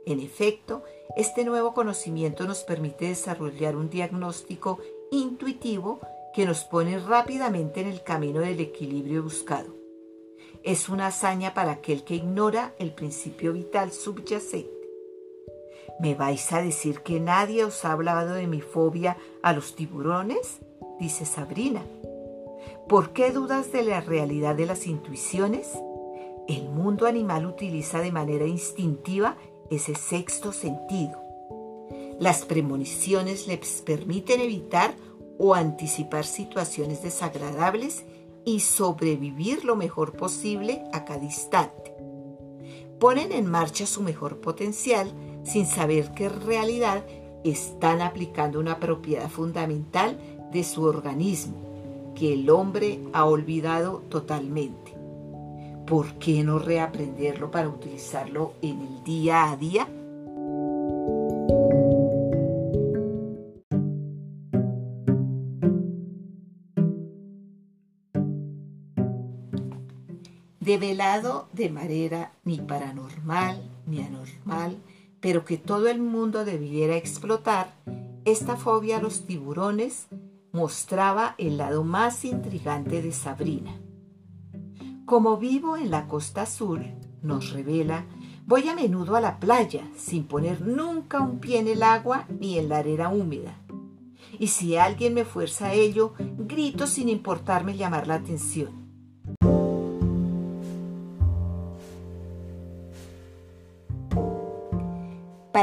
En 0.05 0.19
efecto, 0.19 0.83
este 1.15 1.45
nuevo 1.45 1.73
conocimiento 1.73 2.45
nos 2.45 2.63
permite 2.63 3.07
desarrollar 3.07 3.77
un 3.77 3.89
diagnóstico 3.89 4.79
intuitivo 5.09 6.01
que 6.33 6.45
nos 6.45 6.65
pone 6.65 6.99
rápidamente 6.99 7.79
en 7.79 7.87
el 7.87 8.03
camino 8.03 8.41
del 8.41 8.59
equilibrio 8.59 9.23
buscado. 9.23 9.73
Es 10.63 10.89
una 10.89 11.07
hazaña 11.07 11.53
para 11.53 11.71
aquel 11.71 12.03
que 12.03 12.15
ignora 12.15 12.75
el 12.77 12.93
principio 12.93 13.53
vital 13.53 13.93
subyacente. 13.93 14.74
¿Me 15.99 16.13
vais 16.13 16.51
a 16.51 16.61
decir 16.61 17.01
que 17.01 17.19
nadie 17.19 17.63
os 17.63 17.85
ha 17.85 17.93
hablado 17.93 18.33
de 18.33 18.47
mi 18.47 18.61
fobia 18.61 19.17
a 19.41 19.53
los 19.53 19.75
tiburones? 19.75 20.59
dice 20.99 21.25
Sabrina. 21.25 21.83
¿Por 22.89 23.11
qué 23.11 23.31
dudas 23.31 23.71
de 23.71 23.83
la 23.83 24.01
realidad 24.01 24.55
de 24.55 24.65
las 24.65 24.87
intuiciones? 24.87 25.71
El 26.47 26.69
mundo 26.69 27.07
animal 27.07 27.45
utiliza 27.45 27.99
de 28.01 28.11
manera 28.11 28.45
instintiva 28.45 29.37
ese 29.69 29.95
sexto 29.95 30.51
sentido. 30.51 31.19
Las 32.19 32.45
premoniciones 32.45 33.47
les 33.47 33.81
permiten 33.81 34.41
evitar 34.41 34.93
o 35.37 35.55
anticipar 35.55 36.25
situaciones 36.25 37.01
desagradables 37.01 38.05
y 38.45 38.59
sobrevivir 38.59 39.65
lo 39.65 39.75
mejor 39.75 40.13
posible 40.13 40.83
a 40.93 41.03
cada 41.05 41.23
instante. 41.23 41.93
Ponen 42.99 43.31
en 43.31 43.47
marcha 43.47 43.85
su 43.85 44.01
mejor 44.01 44.39
potencial 44.39 45.11
sin 45.45 45.65
saber 45.65 46.11
que 46.11 46.25
en 46.25 46.41
realidad 46.41 47.05
están 47.43 48.01
aplicando 48.01 48.59
una 48.59 48.79
propiedad 48.79 49.29
fundamental 49.29 50.17
de 50.51 50.63
su 50.63 50.83
organismo 50.83 51.65
que 52.15 52.33
el 52.33 52.49
hombre 52.49 52.99
ha 53.13 53.25
olvidado 53.25 54.01
totalmente. 54.09 54.93
¿Por 55.85 56.13
qué 56.15 56.43
no 56.43 56.57
reaprenderlo 56.57 57.51
para 57.51 57.69
utilizarlo 57.69 58.53
en 58.61 58.81
el 58.81 59.03
día 59.03 59.51
a 59.51 59.57
día? 59.57 59.87
Develado 70.59 71.47
de 71.53 71.69
manera 71.69 72.31
ni 72.43 72.57
paranormal 72.57 73.61
ni 73.85 74.01
anormal, 74.01 74.77
pero 75.25 75.43
que 75.43 75.57
todo 75.57 75.87
el 75.87 75.99
mundo 75.99 76.45
debiera 76.45 76.95
explotar, 76.95 77.73
esta 78.25 78.57
fobia 78.57 78.97
a 78.97 79.01
los 79.01 79.25
tiburones 79.25 80.05
mostraba 80.51 81.33
el 81.39 81.57
lado 81.57 81.83
más 81.83 82.23
intrigante 82.25 83.01
de 83.01 83.11
Sabrina. 83.11 83.75
Como 85.07 85.37
vivo 85.37 85.77
en 85.77 85.89
la 85.89 86.07
costa 86.07 86.43
azul, 86.43 86.93
nos 87.23 87.53
revela, 87.53 88.05
voy 88.45 88.69
a 88.69 88.75
menudo 88.75 89.15
a 89.15 89.19
la 89.19 89.39
playa 89.39 89.89
sin 89.97 90.25
poner 90.25 90.61
nunca 90.61 91.21
un 91.21 91.39
pie 91.39 91.57
en 91.57 91.69
el 91.69 91.81
agua 91.81 92.27
ni 92.39 92.59
en 92.59 92.69
la 92.69 92.77
arena 92.77 93.09
húmeda. 93.09 93.57
Y 94.37 94.49
si 94.49 94.77
alguien 94.77 95.15
me 95.15 95.25
fuerza 95.25 95.69
a 95.69 95.73
ello, 95.73 96.13
grito 96.19 96.85
sin 96.85 97.09
importarme 97.09 97.75
llamar 97.75 98.05
la 98.05 98.13
atención. 98.13 98.84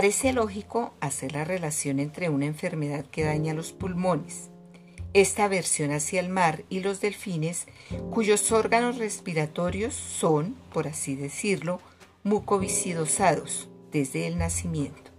Parece 0.02 0.32
lógico 0.32 0.94
hacer 0.98 1.30
la 1.30 1.44
relación 1.44 2.00
entre 2.00 2.28
una 2.28 2.46
enfermedad 2.46 3.04
que 3.06 3.22
daña 3.22 3.54
los 3.54 3.70
pulmones, 3.70 4.50
esta 5.14 5.44
aversión 5.44 5.92
hacia 5.92 6.18
el 6.18 6.28
mar 6.28 6.64
y 6.68 6.80
los 6.80 7.00
delfines, 7.00 7.68
cuyos 8.10 8.50
órganos 8.50 8.98
respiratorios 8.98 9.94
son, 9.94 10.56
por 10.72 10.88
así 10.88 11.14
decirlo, 11.14 11.80
mucoviscidosados 12.24 13.68
desde 13.92 14.26
el 14.26 14.38
nacimiento. 14.38 15.12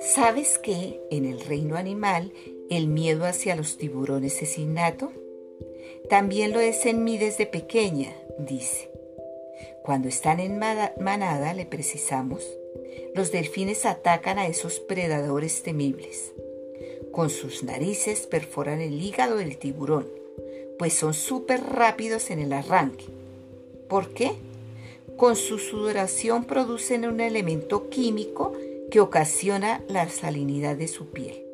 ¿Sabes 0.00 0.58
que 0.58 1.00
en 1.12 1.26
el 1.26 1.42
reino 1.42 1.76
animal 1.76 2.32
el 2.70 2.88
miedo 2.88 3.24
hacia 3.24 3.54
los 3.54 3.78
tiburones 3.78 4.42
es 4.42 4.58
innato? 4.58 5.12
También 6.10 6.52
lo 6.52 6.58
es 6.58 6.86
en 6.86 7.04
mí 7.04 7.18
desde 7.18 7.46
pequeña, 7.46 8.12
dice. 8.36 8.91
Cuando 9.82 10.08
están 10.08 10.38
en 10.38 10.58
manada, 10.58 11.54
le 11.54 11.66
precisamos, 11.66 12.48
los 13.16 13.32
delfines 13.32 13.84
atacan 13.84 14.38
a 14.38 14.46
esos 14.46 14.78
predadores 14.78 15.64
temibles. 15.64 16.32
Con 17.10 17.30
sus 17.30 17.64
narices 17.64 18.28
perforan 18.28 18.80
el 18.80 19.02
hígado 19.02 19.36
del 19.36 19.58
tiburón, 19.58 20.06
pues 20.78 20.94
son 20.94 21.14
súper 21.14 21.64
rápidos 21.64 22.30
en 22.30 22.38
el 22.38 22.52
arranque. 22.52 23.06
¿Por 23.88 24.10
qué? 24.14 24.32
Con 25.16 25.34
su 25.34 25.58
sudoración 25.58 26.44
producen 26.44 27.04
un 27.04 27.20
elemento 27.20 27.88
químico 27.90 28.52
que 28.88 29.00
ocasiona 29.00 29.82
la 29.88 30.08
salinidad 30.08 30.76
de 30.76 30.86
su 30.86 31.10
piel. 31.10 31.44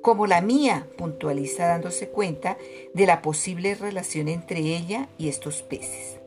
Como 0.00 0.26
la 0.26 0.40
mía, 0.40 0.86
puntualiza 0.96 1.66
dándose 1.66 2.08
cuenta 2.08 2.56
de 2.94 3.06
la 3.06 3.20
posible 3.20 3.74
relación 3.74 4.28
entre 4.28 4.60
ella 4.60 5.08
y 5.18 5.28
estos 5.28 5.62
peces 5.62 6.17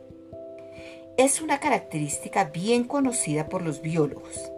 es 1.18 1.42
una 1.42 1.60
característica 1.60 2.46
bien 2.46 2.86
conocida 2.86 3.48
por 3.48 3.62
los 3.62 3.82
biólogos. 3.82 4.52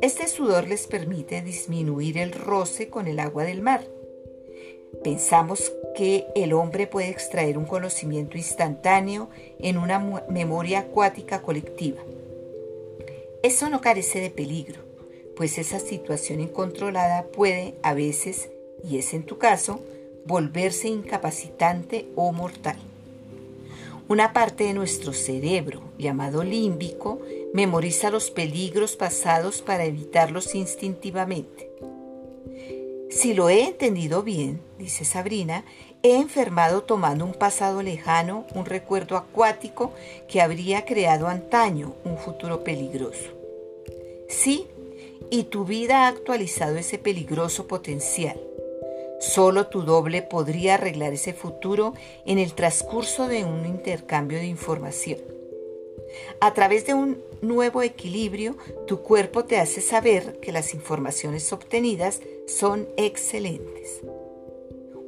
Este 0.00 0.28
sudor 0.28 0.68
les 0.68 0.86
permite 0.86 1.40
disminuir 1.40 2.18
el 2.18 2.32
roce 2.32 2.88
con 2.88 3.06
el 3.06 3.18
agua 3.18 3.44
del 3.44 3.62
mar. 3.62 3.86
Pensamos 5.02 5.72
que 5.96 6.26
el 6.34 6.52
hombre 6.52 6.86
puede 6.86 7.08
extraer 7.08 7.56
un 7.56 7.64
conocimiento 7.64 8.36
instantáneo 8.36 9.30
en 9.58 9.78
una 9.78 9.98
memoria 10.28 10.80
acuática 10.80 11.42
colectiva. 11.42 12.02
Eso 13.42 13.70
no 13.70 13.80
carece 13.80 14.20
de 14.20 14.30
peligro, 14.30 14.82
pues 15.36 15.58
esa 15.58 15.78
situación 15.78 16.40
incontrolada 16.40 17.26
puede 17.26 17.74
a 17.82 17.94
veces, 17.94 18.50
y 18.82 18.98
es 18.98 19.14
en 19.14 19.24
tu 19.24 19.38
caso, 19.38 19.80
volverse 20.24 20.88
incapacitante 20.88 22.08
o 22.16 22.32
mortal. 22.32 22.76
Una 24.08 24.32
parte 24.32 24.64
de 24.64 24.72
nuestro 24.72 25.12
cerebro, 25.12 25.82
llamado 25.98 26.44
límbico, 26.44 27.20
memoriza 27.52 28.10
los 28.10 28.30
peligros 28.30 28.94
pasados 28.94 29.62
para 29.62 29.84
evitarlos 29.84 30.54
instintivamente. 30.54 31.72
Si 33.10 33.34
lo 33.34 33.48
he 33.48 33.64
entendido 33.64 34.22
bien, 34.22 34.60
dice 34.78 35.04
Sabrina, 35.04 35.64
he 36.04 36.16
enfermado 36.16 36.84
tomando 36.84 37.24
un 37.24 37.34
pasado 37.34 37.82
lejano, 37.82 38.46
un 38.54 38.64
recuerdo 38.64 39.16
acuático 39.16 39.92
que 40.28 40.40
habría 40.40 40.84
creado 40.84 41.26
antaño 41.26 41.94
un 42.04 42.16
futuro 42.16 42.62
peligroso. 42.62 43.30
Sí, 44.28 44.68
y 45.30 45.44
tu 45.44 45.64
vida 45.64 46.04
ha 46.04 46.08
actualizado 46.08 46.76
ese 46.76 46.98
peligroso 46.98 47.66
potencial. 47.66 48.38
Solo 49.18 49.68
tu 49.68 49.82
doble 49.82 50.22
podría 50.22 50.74
arreglar 50.74 51.12
ese 51.12 51.32
futuro 51.32 51.94
en 52.26 52.38
el 52.38 52.54
transcurso 52.54 53.28
de 53.28 53.44
un 53.44 53.64
intercambio 53.66 54.38
de 54.38 54.46
información. 54.46 55.18
A 56.40 56.54
través 56.54 56.86
de 56.86 56.94
un 56.94 57.22
nuevo 57.40 57.82
equilibrio, 57.82 58.56
tu 58.86 59.00
cuerpo 59.02 59.44
te 59.44 59.58
hace 59.58 59.80
saber 59.80 60.38
que 60.40 60.52
las 60.52 60.74
informaciones 60.74 61.52
obtenidas 61.52 62.20
son 62.46 62.88
excelentes. 62.96 64.02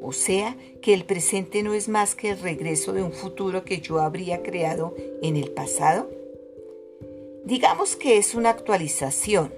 O 0.01 0.13
sea, 0.13 0.57
que 0.81 0.95
el 0.95 1.05
presente 1.05 1.63
no 1.63 1.75
es 1.75 1.89
más 1.89 2.15
que 2.15 2.31
el 2.31 2.41
regreso 2.41 2.93
de 2.93 3.03
un 3.03 3.13
futuro 3.13 3.65
que 3.65 3.81
yo 3.81 4.01
habría 4.01 4.43
creado 4.43 4.95
en 5.23 5.37
el 5.37 5.51
pasado. 5.51 6.09
Digamos 7.45 7.97
que 7.97 8.19
es 8.19 8.35
una 8.35 8.51
actualización, 8.51 9.53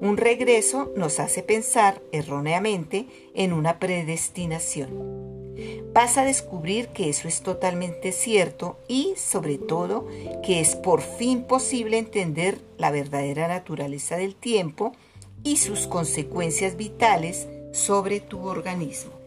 un 0.00 0.16
regreso 0.16 0.92
nos 0.96 1.20
hace 1.20 1.42
pensar 1.42 2.00
erróneamente 2.12 3.06
en 3.34 3.52
una 3.52 3.78
predestinación. 3.78 5.18
Vas 5.92 6.18
a 6.18 6.24
descubrir 6.24 6.88
que 6.88 7.08
eso 7.08 7.26
es 7.26 7.40
totalmente 7.40 8.12
cierto 8.12 8.78
y, 8.86 9.14
sobre 9.16 9.58
todo, 9.58 10.06
que 10.44 10.60
es 10.60 10.76
por 10.76 11.00
fin 11.00 11.42
posible 11.42 11.98
entender 11.98 12.58
la 12.76 12.92
verdadera 12.92 13.48
naturaleza 13.48 14.16
del 14.16 14.36
tiempo 14.36 14.92
y 15.42 15.56
sus 15.56 15.86
consecuencias 15.86 16.76
vitales 16.76 17.48
sobre 17.72 18.20
tu 18.20 18.46
organismo. 18.46 19.17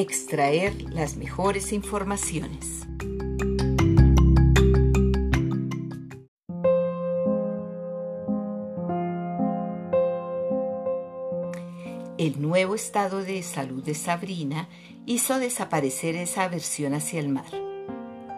Extraer 0.00 0.82
las 0.92 1.16
mejores 1.16 1.72
informaciones. 1.72 2.86
El 12.16 12.40
nuevo 12.40 12.74
estado 12.74 13.24
de 13.24 13.42
salud 13.42 13.82
de 13.82 13.94
Sabrina 13.94 14.68
hizo 15.06 15.38
desaparecer 15.38 16.14
esa 16.14 16.44
aversión 16.44 16.94
hacia 16.94 17.20
el 17.20 17.28
mar. 17.28 17.52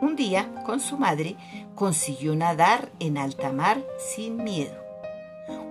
Un 0.00 0.16
día, 0.16 0.54
con 0.64 0.80
su 0.80 0.96
madre, 0.96 1.36
consiguió 1.74 2.34
nadar 2.34 2.90
en 3.00 3.18
alta 3.18 3.52
mar 3.52 3.84
sin 4.14 4.36
miedo. 4.36 4.76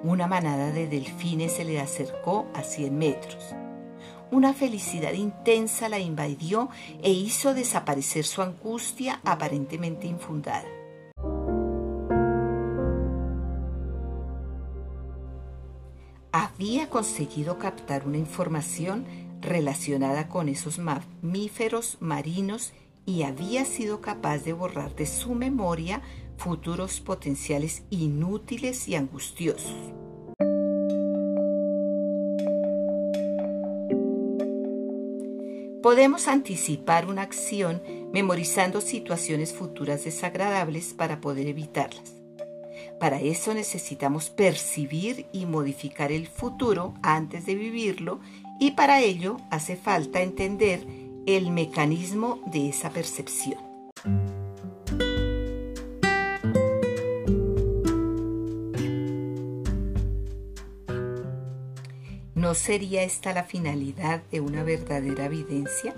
Una 0.04 0.28
manada 0.28 0.72
de 0.72 0.88
delfines 0.88 1.54
se 1.54 1.66
le 1.66 1.80
acercó 1.80 2.48
a 2.54 2.62
100 2.62 2.98
metros. 2.98 3.56
Una 4.32 4.54
felicidad 4.54 5.14
intensa 5.14 5.90
la 5.90 5.98
invadió 5.98 6.70
e 7.02 7.12
hizo 7.12 7.56
desaparecer 7.56 8.26
su 8.26 8.44
angustia 8.44 9.20
aparentemente 9.24 10.06
infundada. 10.06 10.68
Había 16.32 16.90
conseguido 16.92 17.58
captar 17.58 18.06
una 18.06 18.18
información 18.18 19.06
relacionada 19.42 20.28
con 20.28 20.48
esos 20.48 20.78
mamíferos 20.78 21.98
marinos 22.00 22.74
y 23.08 23.24
había 23.24 23.66
sido 23.66 24.00
capaz 24.00 24.40
de 24.44 24.54
borrar 24.54 24.96
de 24.96 25.08
su 25.08 25.34
memoria 25.34 26.04
futuros 26.38 27.00
potenciales 27.00 27.82
inútiles 27.90 28.88
y 28.88 28.96
angustiosos. 28.96 29.99
Podemos 35.82 36.28
anticipar 36.28 37.06
una 37.06 37.22
acción 37.22 37.82
memorizando 38.12 38.82
situaciones 38.82 39.54
futuras 39.54 40.04
desagradables 40.04 40.94
para 40.94 41.22
poder 41.22 41.48
evitarlas. 41.48 42.16
Para 43.00 43.22
eso 43.22 43.54
necesitamos 43.54 44.30
percibir 44.30 45.28
y 45.32 45.46
modificar 45.46 46.12
el 46.12 46.28
futuro 46.28 46.96
antes 47.02 47.46
de 47.46 47.56
vivirlo 47.56 48.20
y 48.60 48.72
para 48.72 49.00
ello 49.00 49.38
hace 49.52 49.78
falta 49.78 50.22
entender 50.22 50.86
el 51.26 51.50
mecanismo 51.52 52.42
de 52.52 52.70
esa 52.70 52.90
percepción. 52.90 53.60
¿No 62.50 62.56
sería 62.56 63.04
esta 63.04 63.32
la 63.32 63.44
finalidad 63.44 64.24
de 64.32 64.42
una 64.42 64.64
verdadera 64.64 65.26
evidencia? 65.26 65.94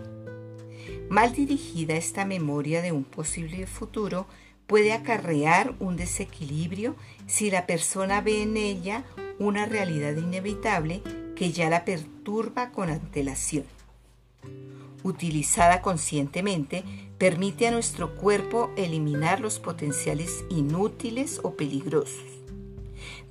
Mal 1.08 1.32
dirigida 1.32 1.96
esta 1.96 2.26
memoria 2.26 2.82
de 2.82 2.92
un 2.92 3.06
posible 3.06 3.66
futuro 3.68 4.28
puede 4.68 4.92
acarrear 4.92 5.76
un 5.80 5.96
desequilibrio 5.96 6.98
si 7.26 7.52
la 7.52 7.66
persona 7.68 8.20
ve 8.20 8.42
en 8.42 8.58
ella 8.58 9.06
una 9.40 9.66
realidad 9.66 10.18
inevitable 10.18 11.02
que 11.38 11.54
ya 11.54 11.70
la 11.70 11.86
perturba 11.86 12.72
con 12.72 12.90
antelación. 12.90 13.64
Utilizada 15.04 15.82
conscientemente, 15.82 16.84
permite 17.18 17.68
a 17.68 17.72
nuestro 17.72 18.14
cuerpo 18.16 18.72
eliminar 18.76 19.40
los 19.40 19.60
potenciales 19.60 20.44
inútiles 20.50 21.40
o 21.44 21.56
peligrosos 21.56 22.40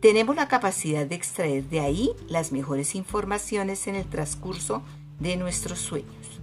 tenemos 0.01 0.35
la 0.35 0.49
capacidad 0.49 1.07
de 1.07 1.15
extraer 1.15 1.65
de 1.65 1.81
ahí 1.81 2.13
las 2.27 2.53
mejores 2.53 2.95
informaciones 2.95 3.87
en 3.87 3.95
el 3.95 4.07
transcurso 4.07 4.83
de 5.19 5.37
nuestros 5.37 5.79
sueños. 5.79 6.41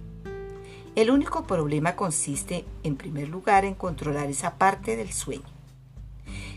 El 0.94 1.10
único 1.10 1.44
problema 1.44 1.96
consiste, 1.96 2.64
en 2.84 2.96
primer 2.96 3.28
lugar, 3.28 3.64
en 3.64 3.74
controlar 3.74 4.28
esa 4.30 4.58
parte 4.58 4.96
del 4.96 5.12
sueño. 5.12 5.42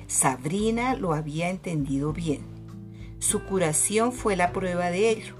Sabrina 0.07 0.95
lo 0.95 1.13
había 1.13 1.49
entendido 1.49 2.13
bien. 2.13 2.41
Su 3.19 3.43
curación 3.43 4.11
fue 4.11 4.35
la 4.35 4.51
prueba 4.51 4.91
de 4.91 5.09
ello. 5.09 5.35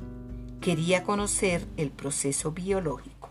Quería 0.62 1.04
conocer 1.04 1.67
el 1.78 1.89
proceso 1.91 2.52
biológico. 2.52 3.30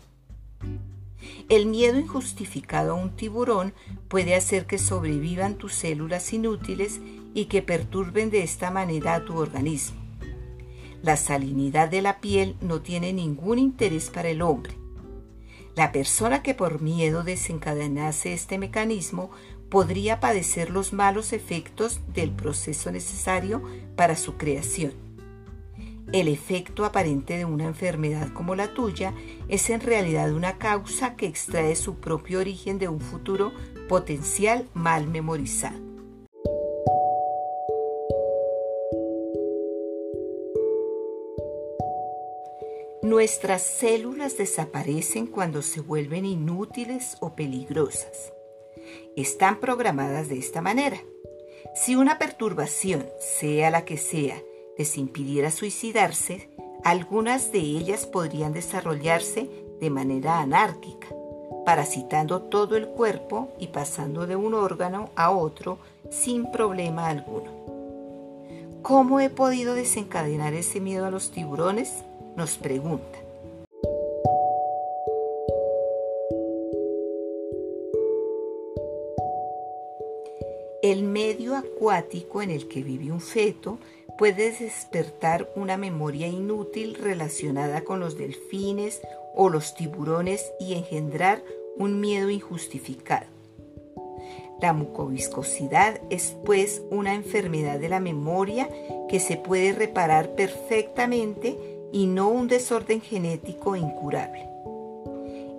El 1.49 1.65
miedo 1.65 1.99
injustificado 1.99 2.93
a 2.93 2.95
un 2.95 3.15
tiburón 3.15 3.73
puede 4.07 4.35
hacer 4.35 4.65
que 4.65 4.77
sobrevivan 4.77 5.55
tus 5.55 5.73
células 5.73 6.31
inútiles 6.33 6.99
y 7.33 7.45
que 7.45 7.61
perturben 7.61 8.29
de 8.29 8.43
esta 8.43 8.71
manera 8.71 9.15
a 9.15 9.25
tu 9.25 9.37
organismo. 9.37 10.01
La 11.01 11.17
salinidad 11.17 11.89
de 11.89 12.01
la 12.01 12.19
piel 12.19 12.55
no 12.61 12.81
tiene 12.81 13.11
ningún 13.11 13.57
interés 13.57 14.09
para 14.09 14.29
el 14.29 14.41
hombre. 14.41 14.75
La 15.75 15.91
persona 15.91 16.43
que 16.43 16.53
por 16.53 16.81
miedo 16.81 17.23
desencadenase 17.23 18.33
este 18.33 18.57
mecanismo 18.57 19.31
podría 19.69 20.19
padecer 20.19 20.69
los 20.69 20.93
malos 20.93 21.33
efectos 21.33 22.01
del 22.13 22.31
proceso 22.31 22.91
necesario 22.91 23.63
para 23.95 24.15
su 24.17 24.35
creación. 24.35 24.93
El 26.11 26.27
efecto 26.27 26.83
aparente 26.83 27.37
de 27.37 27.45
una 27.45 27.65
enfermedad 27.65 28.33
como 28.33 28.53
la 28.53 28.73
tuya 28.73 29.13
es 29.47 29.69
en 29.69 29.79
realidad 29.79 30.33
una 30.33 30.57
causa 30.57 31.15
que 31.15 31.25
extrae 31.25 31.75
su 31.77 31.95
propio 31.95 32.39
origen 32.39 32.79
de 32.79 32.89
un 32.89 32.99
futuro 32.99 33.53
potencial 33.87 34.67
mal 34.73 35.07
memorizado. 35.07 35.90
Nuestras 43.11 43.61
células 43.61 44.37
desaparecen 44.37 45.27
cuando 45.27 45.61
se 45.61 45.81
vuelven 45.81 46.23
inútiles 46.23 47.17
o 47.19 47.35
peligrosas. 47.35 48.31
Están 49.17 49.59
programadas 49.59 50.29
de 50.29 50.37
esta 50.37 50.61
manera. 50.61 50.95
Si 51.75 51.97
una 51.97 52.17
perturbación, 52.17 53.05
sea 53.19 53.69
la 53.69 53.83
que 53.83 53.97
sea, 53.97 54.41
les 54.77 54.97
impidiera 54.97 55.51
suicidarse, 55.51 56.51
algunas 56.85 57.51
de 57.51 57.59
ellas 57.59 58.05
podrían 58.05 58.53
desarrollarse 58.53 59.49
de 59.81 59.89
manera 59.89 60.39
anárquica, 60.39 61.09
parasitando 61.65 62.43
todo 62.43 62.77
el 62.77 62.87
cuerpo 62.87 63.49
y 63.59 63.67
pasando 63.67 64.25
de 64.25 64.37
un 64.37 64.53
órgano 64.53 65.09
a 65.17 65.31
otro 65.31 65.79
sin 66.09 66.49
problema 66.49 67.09
alguno. 67.09 67.51
¿Cómo 68.83 69.19
he 69.19 69.29
podido 69.29 69.73
desencadenar 69.73 70.53
ese 70.53 70.79
miedo 70.79 71.05
a 71.05 71.11
los 71.11 71.31
tiburones? 71.31 72.05
Nos 72.35 72.57
pregunta. 72.57 73.19
El 80.81 81.03
medio 81.03 81.55
acuático 81.55 82.41
en 82.41 82.49
el 82.49 82.67
que 82.67 82.81
vive 82.81 83.11
un 83.11 83.21
feto 83.21 83.77
puede 84.17 84.51
despertar 84.51 85.49
una 85.55 85.77
memoria 85.77 86.27
inútil 86.27 86.95
relacionada 86.95 87.83
con 87.83 87.99
los 87.99 88.17
delfines 88.17 89.01
o 89.35 89.49
los 89.49 89.75
tiburones 89.75 90.51
y 90.59 90.73
engendrar 90.73 91.43
un 91.77 91.99
miedo 91.99 92.29
injustificado. 92.29 93.27
La 94.61 94.73
mucoviscosidad 94.73 96.01
es 96.09 96.35
pues 96.45 96.83
una 96.91 97.15
enfermedad 97.15 97.79
de 97.79 97.89
la 97.89 97.99
memoria 97.99 98.69
que 99.09 99.19
se 99.19 99.37
puede 99.37 99.73
reparar 99.73 100.35
perfectamente 100.35 101.70
y 101.91 102.07
no 102.07 102.29
un 102.29 102.47
desorden 102.47 103.01
genético 103.01 103.75
incurable. 103.75 104.47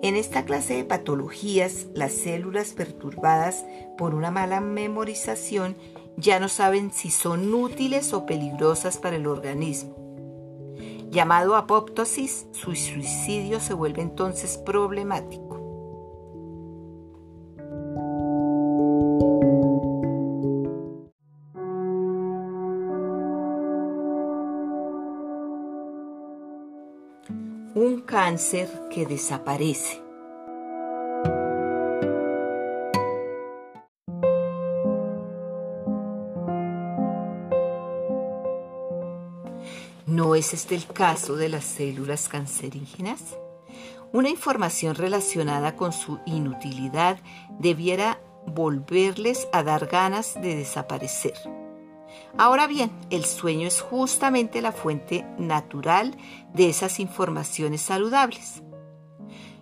En 0.01 0.15
esta 0.15 0.43
clase 0.43 0.75
de 0.75 0.83
patologías, 0.83 1.87
las 1.93 2.11
células 2.11 2.73
perturbadas 2.73 3.63
por 3.97 4.15
una 4.15 4.31
mala 4.31 4.59
memorización 4.59 5.77
ya 6.17 6.39
no 6.39 6.49
saben 6.49 6.91
si 6.91 7.09
son 7.09 7.53
útiles 7.53 8.13
o 8.13 8.25
peligrosas 8.25 8.97
para 8.97 9.15
el 9.15 9.27
organismo. 9.27 9.95
Llamado 11.09 11.55
apoptosis, 11.55 12.47
su 12.51 12.75
suicidio 12.75 13.59
se 13.59 13.73
vuelve 13.73 14.01
entonces 14.01 14.57
problemático. 14.57 15.42
Cáncer 28.13 28.69
que 28.91 29.07
desaparece. 29.07 29.99
¿No 40.05 40.35
es 40.35 40.53
este 40.53 40.75
el 40.75 40.85
caso 40.85 41.37
de 41.37 41.49
las 41.49 41.63
células 41.63 42.29
cancerígenas? 42.29 43.35
Una 44.11 44.29
información 44.29 44.93
relacionada 44.93 45.75
con 45.75 45.91
su 45.91 46.19
inutilidad 46.27 47.17
debiera 47.57 48.21
volverles 48.45 49.47
a 49.51 49.63
dar 49.63 49.87
ganas 49.87 50.35
de 50.39 50.55
desaparecer. 50.55 51.62
Ahora 52.37 52.67
bien, 52.67 52.91
el 53.09 53.25
sueño 53.25 53.67
es 53.67 53.81
justamente 53.81 54.61
la 54.61 54.71
fuente 54.71 55.25
natural 55.37 56.15
de 56.53 56.69
esas 56.69 56.99
informaciones 56.99 57.81
saludables. 57.81 58.63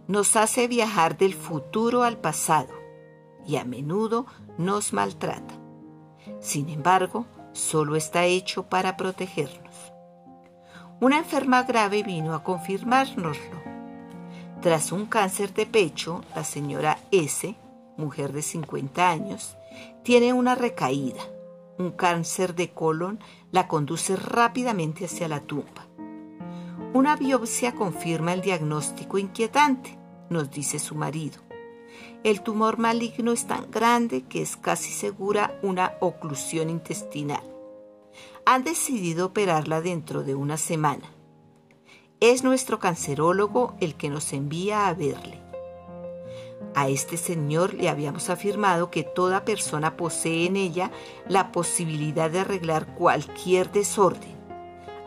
Nos 0.07 0.36
hace 0.36 0.67
viajar 0.67 1.17
del 1.17 1.34
futuro 1.34 2.03
al 2.03 2.17
pasado 2.17 2.73
y 3.45 3.57
a 3.57 3.65
menudo 3.65 4.25
nos 4.57 4.93
maltrata. 4.93 5.53
Sin 6.39 6.69
embargo, 6.69 7.25
solo 7.53 7.95
está 7.95 8.25
hecho 8.25 8.63
para 8.63 8.97
protegernos. 8.97 9.75
Una 10.99 11.17
enferma 11.17 11.63
grave 11.63 12.03
vino 12.03 12.34
a 12.34 12.43
confirmárnoslo. 12.43 13.62
Tras 14.62 14.91
un 14.91 15.07
cáncer 15.07 15.53
de 15.53 15.65
pecho, 15.65 16.21
la 16.36 16.43
señora 16.43 16.99
S 17.12 17.55
mujer 18.01 18.34
de 18.34 18.41
50 18.41 19.10
años, 19.10 19.57
tiene 20.03 20.34
una 20.34 20.55
recaída. 20.55 21.21
Un 21.82 21.89
cáncer 21.89 22.54
de 22.54 22.70
colon 22.76 23.17
la 23.52 23.67
conduce 23.67 24.15
rápidamente 24.15 25.06
hacia 25.06 25.28
la 25.28 25.39
tumba. 25.39 25.88
Una 26.94 27.15
biopsia 27.15 27.74
confirma 27.74 28.34
el 28.34 28.41
diagnóstico 28.41 29.17
inquietante, 29.17 29.98
nos 30.30 30.52
dice 30.52 30.78
su 30.78 30.94
marido. 30.94 31.41
El 32.24 32.44
tumor 32.44 32.78
maligno 32.78 33.32
es 33.32 33.48
tan 33.48 33.72
grande 33.72 34.26
que 34.26 34.44
es 34.44 34.58
casi 34.58 34.91
segura 34.91 35.60
una 35.63 35.94
oclusión 36.02 36.70
intestinal. 36.70 37.41
Han 38.46 38.63
decidido 38.63 39.26
operarla 39.26 39.82
dentro 39.82 40.22
de 40.22 40.36
una 40.36 40.58
semana. 40.58 41.10
Es 42.20 42.44
nuestro 42.44 42.78
cancerólogo 42.78 43.76
el 43.80 43.96
que 43.96 44.10
nos 44.10 44.34
envía 44.34 44.88
a 44.88 44.94
verle. 44.94 45.41
A 46.74 46.88
este 46.88 47.17
señor 47.17 47.74
le 47.74 47.89
habíamos 47.89 48.30
afirmado 48.30 48.89
que 48.89 49.04
toda 49.04 49.45
persona 49.45 49.97
posee 49.97 50.45
en 50.45 50.56
ella 50.56 50.91
la 51.28 51.52
posibilidad 51.52 52.32
de 52.32 52.39
arreglar 52.39 52.95
cualquier 52.95 53.71
desorden. 53.71 54.39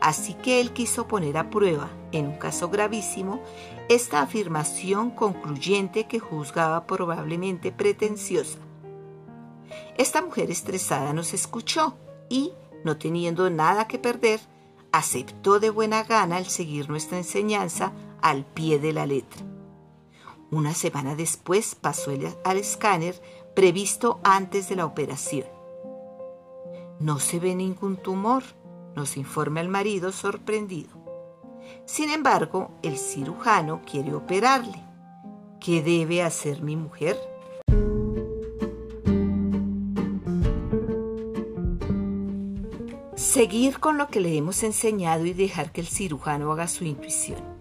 Así 0.01 0.35
que 0.35 0.61
él 0.61 0.73
quiso 0.73 1.09
poner 1.09 1.39
a 1.39 1.49
prueba, 1.49 1.89
en 2.13 2.27
un 2.27 2.37
caso 2.37 2.69
gravísimo, 2.69 3.43
esta 3.89 4.21
afirmación 4.21 5.11
concluyente 5.11 6.07
que 6.07 6.21
juzgaba 6.21 6.87
probablemente 6.87 7.73
pretenciosa. 7.73 8.59
Esta 9.97 10.21
mujer 10.21 10.51
estresada 10.51 11.15
nos 11.15 11.33
escuchó 11.33 11.97
y, 12.29 12.53
no 12.85 12.99
teniendo 12.99 13.49
nada 13.49 13.89
que 13.89 13.99
perder, 13.99 14.41
aceptó 14.93 15.59
de 15.59 15.71
buena 15.71 16.05
gana 16.05 16.39
el 16.39 16.47
seguir 16.47 16.91
nuestra 16.91 17.17
enseñanza 17.17 17.93
al 18.21 18.45
pie 18.45 18.79
de 18.79 18.93
la 18.93 19.07
letra. 19.07 19.54
Una 20.51 20.75
semana 20.75 21.15
después 21.15 21.75
pasó 21.75 22.11
al 22.45 22.57
escáner 22.57 23.21
previsto 23.55 24.21
antes 24.23 24.69
de 24.69 24.77
la 24.77 24.87
operación. 24.87 25.47
No 27.01 27.19
se 27.19 27.41
ve 27.41 27.55
ningún 27.55 27.97
tumor, 27.97 28.43
nos 28.95 29.17
informa 29.17 29.61
el 29.61 29.69
marido 29.69 30.13
sorprendido. 30.13 30.91
Sin 31.87 32.11
embargo, 32.11 32.71
el 32.83 32.99
cirujano 32.99 33.83
quiere 33.91 34.15
operarle. 34.15 34.83
¿Qué 35.61 35.83
debe 35.83 36.23
hacer 36.23 36.63
mi 36.63 36.77
mujer? 36.77 37.19
Seguir 43.17 43.81
con 43.81 43.99
lo 43.99 44.09
que 44.09 44.21
le 44.21 44.37
hemos 44.37 44.63
enseñado 44.63 45.25
y 45.25 45.33
dejar 45.33 45.73
que 45.73 45.81
el 45.81 45.87
cirujano 45.87 46.53
haga 46.53 46.69
su 46.69 46.85
intuición. 46.85 47.54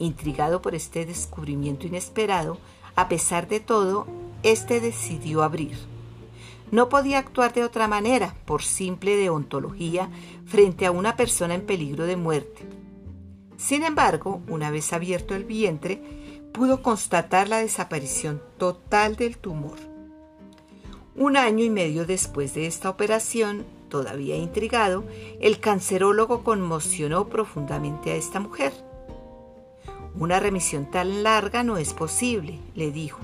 Intrigado 0.00 0.60
por 0.60 0.74
este 0.74 1.06
descubrimiento 1.06 1.86
inesperado, 1.86 2.58
a 2.96 3.08
pesar 3.08 3.46
de 3.46 3.60
todo, 3.60 4.08
éste 4.42 4.80
decidió 4.80 5.44
abrir. 5.44 5.78
No 6.72 6.88
podía 6.88 7.18
actuar 7.18 7.52
de 7.52 7.62
otra 7.62 7.86
manera, 7.86 8.34
por 8.46 8.62
simple 8.62 9.14
deontología, 9.14 10.10
frente 10.46 10.86
a 10.86 10.90
una 10.90 11.14
persona 11.14 11.54
en 11.54 11.66
peligro 11.66 12.06
de 12.06 12.16
muerte. 12.16 12.66
Sin 13.56 13.84
embargo, 13.84 14.42
una 14.48 14.72
vez 14.72 14.92
abierto 14.92 15.36
el 15.36 15.44
vientre, 15.44 16.02
pudo 16.52 16.82
constatar 16.82 17.48
la 17.48 17.58
desaparición 17.58 18.42
total 18.58 19.14
del 19.14 19.38
tumor. 19.38 19.78
Un 21.14 21.36
año 21.36 21.62
y 21.62 21.70
medio 21.70 22.04
después 22.06 22.54
de 22.54 22.66
esta 22.66 22.90
operación, 22.90 23.64
Todavía 23.90 24.36
intrigado, 24.36 25.04
el 25.40 25.58
cancerólogo 25.58 26.44
conmocionó 26.44 27.28
profundamente 27.28 28.12
a 28.12 28.14
esta 28.14 28.38
mujer. 28.38 28.72
Una 30.14 30.40
remisión 30.40 30.90
tan 30.90 31.22
larga 31.22 31.62
no 31.62 31.76
es 31.76 31.94
posible, 31.94 32.58
le 32.74 32.90
dijo. 32.90 33.20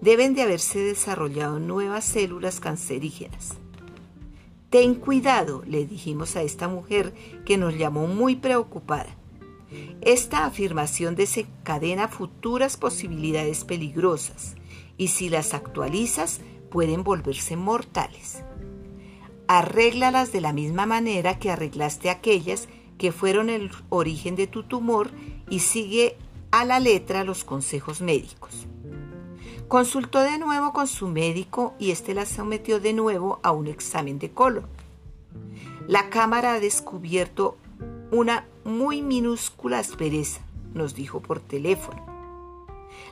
Deben 0.00 0.34
de 0.34 0.42
haberse 0.42 0.78
desarrollado 0.78 1.58
nuevas 1.58 2.04
células 2.04 2.60
cancerígenas. 2.60 3.54
Ten 4.70 4.94
cuidado, 4.94 5.62
le 5.66 5.86
dijimos 5.86 6.36
a 6.36 6.42
esta 6.42 6.68
mujer 6.68 7.12
que 7.44 7.58
nos 7.58 7.76
llamó 7.76 8.06
muy 8.06 8.36
preocupada. 8.36 9.16
Esta 10.00 10.44
afirmación 10.44 11.14
desencadena 11.14 12.08
futuras 12.08 12.76
posibilidades 12.76 13.64
peligrosas 13.64 14.54
y 14.96 15.08
si 15.08 15.28
las 15.28 15.54
actualizas 15.54 16.40
pueden 16.70 17.04
volverse 17.04 17.56
mortales 17.56 18.42
arréglalas 19.58 20.32
de 20.32 20.40
la 20.40 20.54
misma 20.54 20.86
manera 20.86 21.38
que 21.38 21.50
arreglaste 21.50 22.08
aquellas 22.08 22.68
que 22.96 23.12
fueron 23.12 23.50
el 23.50 23.70
origen 23.90 24.34
de 24.34 24.46
tu 24.46 24.62
tumor 24.62 25.10
y 25.48 25.60
sigue 25.60 26.16
a 26.50 26.64
la 26.64 26.80
letra 26.80 27.24
los 27.24 27.44
consejos 27.44 28.00
médicos. 28.00 28.66
Consultó 29.68 30.20
de 30.20 30.38
nuevo 30.38 30.72
con 30.72 30.86
su 30.86 31.08
médico 31.08 31.74
y 31.78 31.90
éste 31.92 32.14
la 32.14 32.26
sometió 32.26 32.78
de 32.78 32.92
nuevo 32.92 33.40
a 33.42 33.52
un 33.52 33.66
examen 33.66 34.18
de 34.18 34.30
colon. 34.30 34.66
La 35.88 36.10
cámara 36.10 36.54
ha 36.54 36.60
descubierto 36.60 37.56
una 38.10 38.46
muy 38.64 39.00
minúscula 39.00 39.78
aspereza, 39.78 40.42
nos 40.74 40.94
dijo 40.94 41.20
por 41.20 41.40
teléfono. 41.40 42.04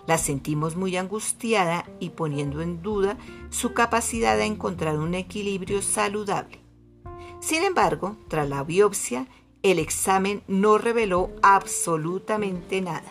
La 0.06 0.18
sentimos 0.18 0.76
muy 0.76 0.96
angustiada 0.96 1.86
y 1.98 2.10
poniendo 2.10 2.60
en 2.60 2.82
duda 2.82 3.16
su 3.48 3.72
capacidad 3.72 4.36
de 4.36 4.44
encontrar 4.44 4.98
un 4.98 5.14
equilibrio 5.14 5.82
saludable. 5.82 6.60
Sin 7.40 7.62
embargo, 7.62 8.16
tras 8.28 8.48
la 8.48 8.62
biopsia, 8.62 9.26
el 9.62 9.78
examen 9.78 10.42
no 10.48 10.78
reveló 10.78 11.30
absolutamente 11.42 12.80
nada. 12.80 13.10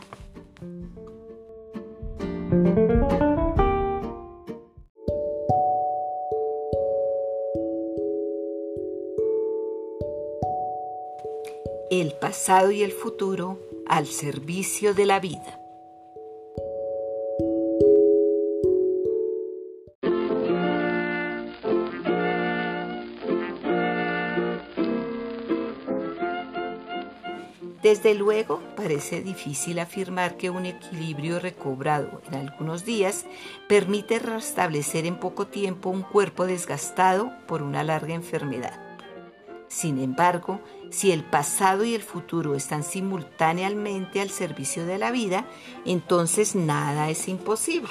El 11.91 12.13
pasado 12.19 12.71
y 12.71 12.83
el 12.83 12.91
futuro 12.91 13.59
al 13.87 14.07
servicio 14.07 14.93
de 14.93 15.05
la 15.05 15.19
vida. 15.19 15.58
Desde 27.89 28.13
luego, 28.13 28.61
parece 28.75 29.23
difícil 29.23 29.79
afirmar 29.79 30.37
que 30.37 30.51
un 30.51 30.67
equilibrio 30.67 31.39
recobrado 31.39 32.21
en 32.27 32.35
algunos 32.35 32.85
días 32.85 33.25
permite 33.67 34.19
restablecer 34.19 35.07
en 35.07 35.15
poco 35.15 35.47
tiempo 35.47 35.89
un 35.89 36.03
cuerpo 36.03 36.45
desgastado 36.45 37.31
por 37.47 37.63
una 37.63 37.83
larga 37.83 38.13
enfermedad. 38.13 38.79
Sin 39.69 39.97
embargo, 39.97 40.61
si 40.91 41.11
el 41.11 41.23
pasado 41.23 41.83
y 41.83 41.95
el 41.95 42.03
futuro 42.03 42.53
están 42.53 42.83
simultáneamente 42.83 44.21
al 44.21 44.29
servicio 44.29 44.85
de 44.85 44.99
la 44.99 45.09
vida, 45.09 45.47
entonces 45.83 46.53
nada 46.53 47.09
es 47.09 47.27
imposible. 47.27 47.89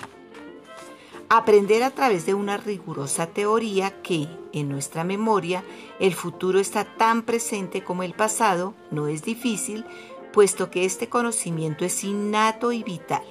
Aprender 1.31 1.83
a 1.83 1.91
través 1.91 2.25
de 2.25 2.33
una 2.33 2.57
rigurosa 2.57 3.27
teoría 3.27 4.01
que, 4.01 4.29
en 4.55 4.71
nuestra 4.71 5.05
memoria, 5.05 5.63
el 6.01 6.15
futuro 6.15 6.59
está 6.59 6.87
tan 6.97 7.23
presente 7.23 7.85
como 7.85 8.03
el 8.03 8.15
pasado 8.15 8.73
no 8.91 9.09
es 9.09 9.23
difícil, 9.23 9.85
puesto 10.33 10.71
que 10.71 10.87
este 10.87 11.11
conocimiento 11.11 11.85
es 11.85 12.03
innato 12.03 12.73
y 12.73 12.83
vital. 12.83 13.25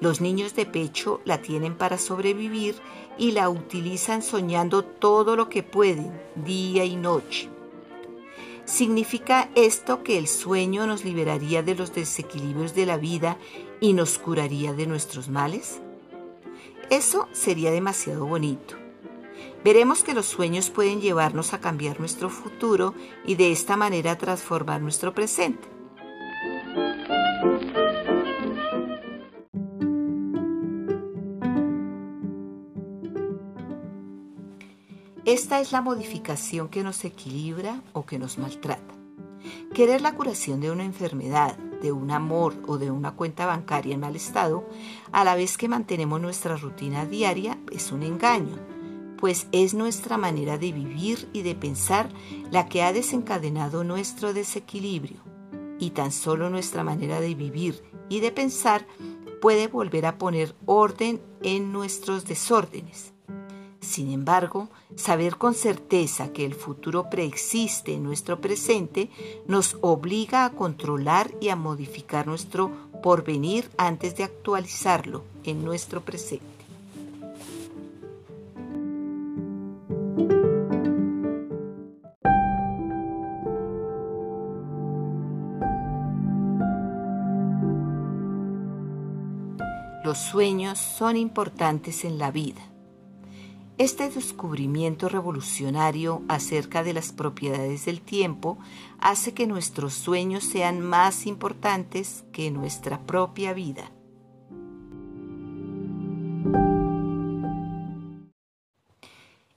Los 0.00 0.20
niños 0.20 0.54
de 0.54 0.64
pecho 0.64 1.20
la 1.24 1.42
tienen 1.42 1.74
para 1.74 1.98
sobrevivir 1.98 2.76
y 3.18 3.32
la 3.32 3.50
utilizan 3.50 4.22
soñando 4.22 4.84
todo 4.84 5.34
lo 5.34 5.48
que 5.48 5.64
pueden, 5.64 6.12
día 6.36 6.84
y 6.84 6.94
noche. 6.94 7.48
¿Significa 8.64 9.48
esto 9.56 10.04
que 10.04 10.18
el 10.18 10.28
sueño 10.28 10.86
nos 10.86 11.04
liberaría 11.04 11.64
de 11.64 11.74
los 11.74 11.92
desequilibrios 11.92 12.76
de 12.76 12.86
la 12.86 12.96
vida 12.96 13.38
y 13.80 13.92
nos 13.92 14.18
curaría 14.18 14.72
de 14.72 14.86
nuestros 14.86 15.28
males? 15.28 15.80
Eso 16.90 17.28
sería 17.32 17.70
demasiado 17.70 18.26
bonito. 18.26 18.76
Veremos 19.64 20.04
que 20.04 20.14
los 20.14 20.26
sueños 20.26 20.70
pueden 20.70 21.00
llevarnos 21.00 21.52
a 21.52 21.60
cambiar 21.60 21.98
nuestro 21.98 22.30
futuro 22.30 22.94
y 23.24 23.34
de 23.34 23.50
esta 23.50 23.76
manera 23.76 24.16
transformar 24.16 24.80
nuestro 24.80 25.12
presente. 25.12 25.68
Esta 35.24 35.60
es 35.60 35.72
la 35.72 35.80
modificación 35.80 36.68
que 36.68 36.84
nos 36.84 37.04
equilibra 37.04 37.82
o 37.92 38.06
que 38.06 38.20
nos 38.20 38.38
maltrata. 38.38 38.94
Querer 39.74 40.00
la 40.00 40.14
curación 40.14 40.60
de 40.60 40.70
una 40.70 40.84
enfermedad, 40.84 41.58
de 41.86 41.92
un 41.92 42.10
amor 42.10 42.54
o 42.66 42.78
de 42.78 42.90
una 42.90 43.12
cuenta 43.12 43.46
bancaria 43.46 43.94
en 43.94 44.00
mal 44.00 44.16
estado, 44.16 44.64
a 45.12 45.22
la 45.22 45.36
vez 45.36 45.56
que 45.56 45.68
mantenemos 45.68 46.20
nuestra 46.20 46.56
rutina 46.56 47.06
diaria, 47.06 47.58
es 47.70 47.92
un 47.92 48.02
engaño, 48.02 48.58
pues 49.18 49.46
es 49.52 49.72
nuestra 49.72 50.18
manera 50.18 50.58
de 50.58 50.72
vivir 50.72 51.28
y 51.32 51.42
de 51.42 51.54
pensar 51.54 52.08
la 52.50 52.68
que 52.68 52.82
ha 52.82 52.92
desencadenado 52.92 53.84
nuestro 53.84 54.34
desequilibrio. 54.34 55.18
Y 55.78 55.90
tan 55.90 56.10
solo 56.10 56.50
nuestra 56.50 56.82
manera 56.82 57.20
de 57.20 57.36
vivir 57.36 57.84
y 58.08 58.18
de 58.18 58.32
pensar 58.32 58.84
puede 59.40 59.68
volver 59.68 60.06
a 60.06 60.18
poner 60.18 60.56
orden 60.66 61.20
en 61.42 61.70
nuestros 61.72 62.24
desórdenes. 62.24 63.15
Sin 63.86 64.10
embargo, 64.10 64.68
saber 64.96 65.36
con 65.36 65.54
certeza 65.54 66.32
que 66.32 66.44
el 66.44 66.54
futuro 66.54 67.08
preexiste 67.08 67.94
en 67.94 68.02
nuestro 68.02 68.40
presente 68.40 69.10
nos 69.46 69.78
obliga 69.80 70.44
a 70.44 70.50
controlar 70.50 71.32
y 71.40 71.50
a 71.50 71.56
modificar 71.56 72.26
nuestro 72.26 72.72
porvenir 73.00 73.70
antes 73.78 74.16
de 74.16 74.24
actualizarlo 74.24 75.22
en 75.44 75.64
nuestro 75.64 76.00
presente. 76.00 76.44
Los 90.04 90.18
sueños 90.18 90.76
son 90.78 91.16
importantes 91.16 92.04
en 92.04 92.18
la 92.18 92.32
vida 92.32 92.75
este 93.78 94.08
descubrimiento 94.08 95.08
revolucionario 95.08 96.22
acerca 96.28 96.82
de 96.82 96.94
las 96.94 97.12
propiedades 97.12 97.84
del 97.84 98.00
tiempo 98.00 98.58
hace 98.98 99.34
que 99.34 99.46
nuestros 99.46 99.92
sueños 99.92 100.44
sean 100.44 100.80
más 100.80 101.26
importantes 101.26 102.24
que 102.32 102.50
nuestra 102.50 103.00
propia 103.06 103.52
vida. 103.52 103.90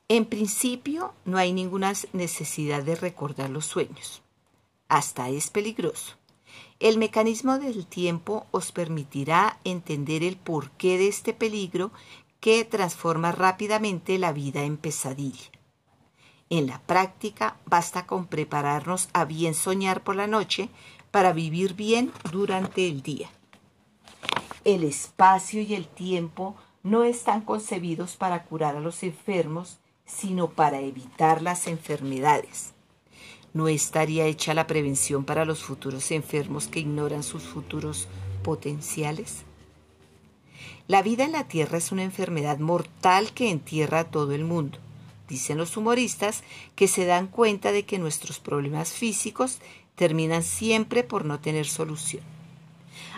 En 0.10 0.26
principio, 0.26 1.14
no 1.24 1.38
hay 1.38 1.54
ninguna 1.54 1.94
necesidad 2.14 2.84
de 2.84 2.96
recordar 2.96 3.50
los 3.50 3.68
sueños. 3.68 4.22
Hasta 4.90 5.30
es 5.30 5.50
peligroso. 5.50 6.16
El 6.80 6.98
mecanismo 6.98 7.60
del 7.60 7.86
tiempo 7.86 8.48
os 8.52 8.72
permitirá 8.72 9.60
entender 9.64 10.24
el 10.24 10.36
porqué 10.36 10.98
de 10.98 11.10
este 11.10 11.34
peligro 11.34 11.92
que 12.40 12.64
transforma 12.66 13.32
rápidamente 13.32 14.18
la 14.18 14.32
vida 14.32 14.64
en 14.64 14.78
pesadilla. 14.78 15.52
En 16.50 16.68
la 16.68 16.80
práctica 16.82 17.58
basta 17.66 18.08
con 18.08 18.26
prepararnos 18.26 19.10
a 19.14 19.26
bien 19.26 19.54
soñar 19.54 20.04
por 20.04 20.16
la 20.16 20.28
noche 20.28 20.70
para 21.12 21.34
vivir 21.34 21.76
bien 21.76 22.12
durante 22.32 22.88
el 22.88 23.02
día. 23.02 23.30
El 24.66 24.84
espacio 24.84 25.62
y 25.62 25.74
el 25.76 25.88
tiempo 25.88 26.56
no 26.84 27.04
están 27.04 27.42
concebidos 27.42 28.16
para 28.16 28.46
curar 28.46 28.76
a 28.76 28.80
los 28.80 29.04
enfermos, 29.04 29.80
sino 30.06 30.50
para 30.50 30.80
evitar 30.80 31.42
las 31.42 31.68
enfermedades. 31.68 32.74
¿No 33.54 33.68
estaría 33.68 34.26
hecha 34.26 34.54
la 34.54 34.68
prevención 34.68 35.26
para 35.26 35.46
los 35.46 35.64
futuros 35.64 36.12
enfermos 36.12 36.68
que 36.68 36.80
ignoran 36.80 37.24
sus 37.24 37.44
futuros 37.44 38.08
potenciales? 38.44 39.44
La 40.90 41.04
vida 41.04 41.24
en 41.24 41.34
la 41.34 41.44
Tierra 41.44 41.78
es 41.78 41.92
una 41.92 42.02
enfermedad 42.02 42.58
mortal 42.58 43.32
que 43.34 43.52
entierra 43.52 44.00
a 44.00 44.04
todo 44.06 44.32
el 44.32 44.44
mundo. 44.44 44.80
Dicen 45.28 45.60
los 45.60 45.78
humoristas 45.78 46.44
que 46.76 46.88
se 46.88 47.06
dan 47.06 47.28
cuenta 47.28 47.72
de 47.72 47.86
que 47.86 48.00
nuestros 48.00 48.40
problemas 48.40 48.94
físicos 48.94 49.60
terminan 49.94 50.42
siempre 50.42 51.04
por 51.04 51.26
no 51.26 51.40
tener 51.40 51.68
solución. 51.68 52.24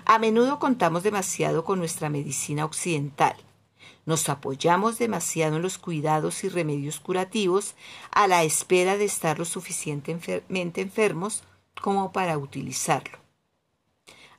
A 0.03 0.19
menudo 0.19 0.59
contamos 0.59 1.03
demasiado 1.03 1.63
con 1.63 1.79
nuestra 1.79 2.09
medicina 2.09 2.65
occidental. 2.65 3.37
Nos 4.05 4.27
apoyamos 4.27 4.99
demasiado 4.99 5.55
en 5.55 5.61
los 5.61 5.77
cuidados 5.77 6.43
y 6.43 6.49
remedios 6.49 6.99
curativos 6.99 7.75
a 8.11 8.27
la 8.27 8.43
espera 8.43 8.97
de 8.97 9.05
estar 9.05 9.39
lo 9.39 9.45
suficientemente 9.45 10.81
enfermos 10.81 11.43
como 11.81 12.11
para 12.11 12.37
utilizarlo. 12.37 13.17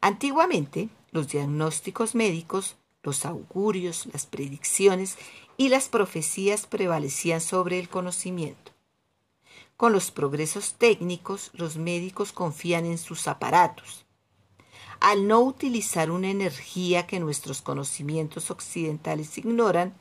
Antiguamente, 0.03 0.91
los 1.13 1.29
diagnósticos 1.29 2.15
médicos 2.15 2.77
los 3.03 3.25
augurios, 3.25 4.07
las 4.13 4.27
predicciones 4.27 5.17
y 5.57 5.69
las 5.69 5.89
profecías 5.89 6.67
prevalecían 6.67 7.41
sobre 7.41 7.79
el 7.79 7.89
conocimiento. 7.89 8.73
Con 9.77 9.93
los 9.93 10.11
progresos 10.11 10.75
técnicos, 10.75 11.51
los 11.55 11.77
médicos 11.77 12.33
confían 12.33 12.87
en 12.87 12.99
sus 12.99 13.27
aparatos. 13.27 14.07
Al 15.01 15.27
no 15.27 15.41
utilizar 15.41 16.13
una 16.13 16.31
energía 16.31 17.07
que 17.09 17.19
nuestros 17.19 17.61
conocimientos 17.61 18.53
occidentales 18.53 19.37
ignoran, 19.39 19.97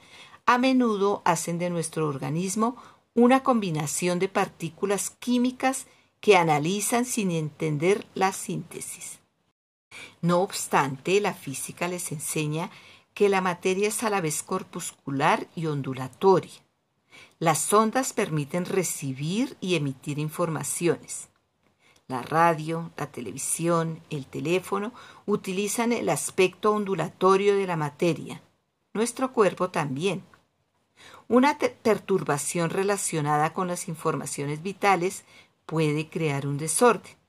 a 0.45 0.59
menudo 0.59 1.23
hacen 1.25 1.57
de 1.57 1.71
nuestro 1.71 2.07
organismo 2.07 2.75
una 3.15 3.41
combinación 3.41 4.19
de 4.19 4.29
partículas 4.29 5.09
químicas 5.09 5.87
que 6.19 6.37
analizan 6.37 7.05
sin 7.05 7.31
entender 7.31 8.05
la 8.13 8.31
síntesis. 8.31 9.19
No 10.21 10.41
obstante, 10.41 11.19
la 11.19 11.33
física 11.33 11.87
les 11.87 12.11
enseña 12.11 12.69
que 13.13 13.29
la 13.29 13.41
materia 13.41 13.87
es 13.87 14.03
a 14.03 14.09
la 14.09 14.21
vez 14.21 14.43
corpuscular 14.43 15.47
y 15.55 15.65
ondulatoria. 15.65 16.51
Las 17.39 17.71
ondas 17.73 18.13
permiten 18.13 18.65
recibir 18.65 19.57
y 19.59 19.75
emitir 19.75 20.19
informaciones. 20.19 21.29
La 22.07 22.21
radio, 22.21 22.91
la 22.97 23.07
televisión, 23.07 24.01
el 24.09 24.25
teléfono 24.25 24.93
utilizan 25.25 25.91
el 25.93 26.09
aspecto 26.09 26.73
ondulatorio 26.73 27.55
de 27.55 27.67
la 27.67 27.77
materia. 27.77 28.41
Nuestro 28.93 29.31
cuerpo 29.31 29.69
también. 29.69 30.23
Una 31.27 31.57
perturbación 31.57 32.69
relacionada 32.69 33.53
con 33.53 33.67
las 33.67 33.87
informaciones 33.87 34.61
vitales 34.61 35.23
puede 35.65 36.09
crear 36.09 36.45
un 36.45 36.57
desorden. 36.57 37.20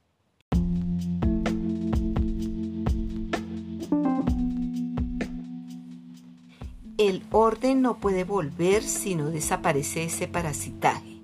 El 7.03 7.25
orden 7.33 7.83
no 7.83 7.97
puede 7.97 8.23
volver 8.23 8.85
si 8.85 9.17
no 9.17 9.31
desaparece 9.33 10.05
ese 10.05 10.29
parasitaje. 10.29 11.19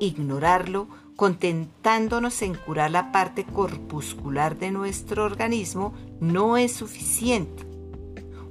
Ignorarlo, 0.00 0.88
contentándonos 1.14 2.42
en 2.42 2.56
curar 2.56 2.90
la 2.90 3.12
parte 3.12 3.44
corpuscular 3.44 4.58
de 4.58 4.72
nuestro 4.72 5.24
organismo, 5.24 5.94
no 6.18 6.56
es 6.56 6.72
suficiente. 6.72 7.62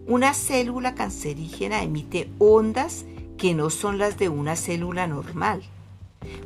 Una 0.08 0.34
célula 0.34 0.96
cancerígena 0.96 1.84
emite 1.84 2.30
ondas 2.40 3.04
que 3.38 3.54
no 3.54 3.70
son 3.70 3.98
las 3.98 4.18
de 4.18 4.30
una 4.30 4.56
célula 4.56 5.06
normal. 5.06 5.64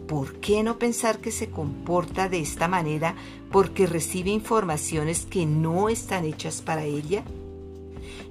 ¿Por 0.08 0.40
qué 0.40 0.64
no 0.64 0.80
pensar 0.80 1.20
que 1.20 1.30
se 1.30 1.52
comporta 1.52 2.28
de 2.28 2.40
esta 2.40 2.68
manera 2.68 3.14
porque 3.52 3.86
recibe 3.86 4.32
informaciones 4.32 5.28
que 5.28 5.46
no 5.46 5.90
están 5.90 6.26
hechas 6.26 6.64
para 6.64 6.86
ella? 6.86 7.24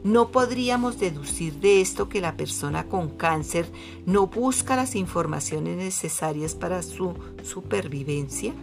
¿No 0.03 0.31
podríamos 0.31 0.99
deducir 0.99 1.55
de 1.55 1.81
esto 1.81 2.09
que 2.09 2.21
la 2.21 2.37
persona 2.37 2.87
con 2.87 3.11
cáncer 3.11 3.71
no 4.07 4.27
busca 4.27 4.77
las 4.77 4.95
informaciones 4.95 5.77
necesarias 5.77 6.55
para 6.55 6.83
su 6.83 7.15
supervivencia? 7.43 8.55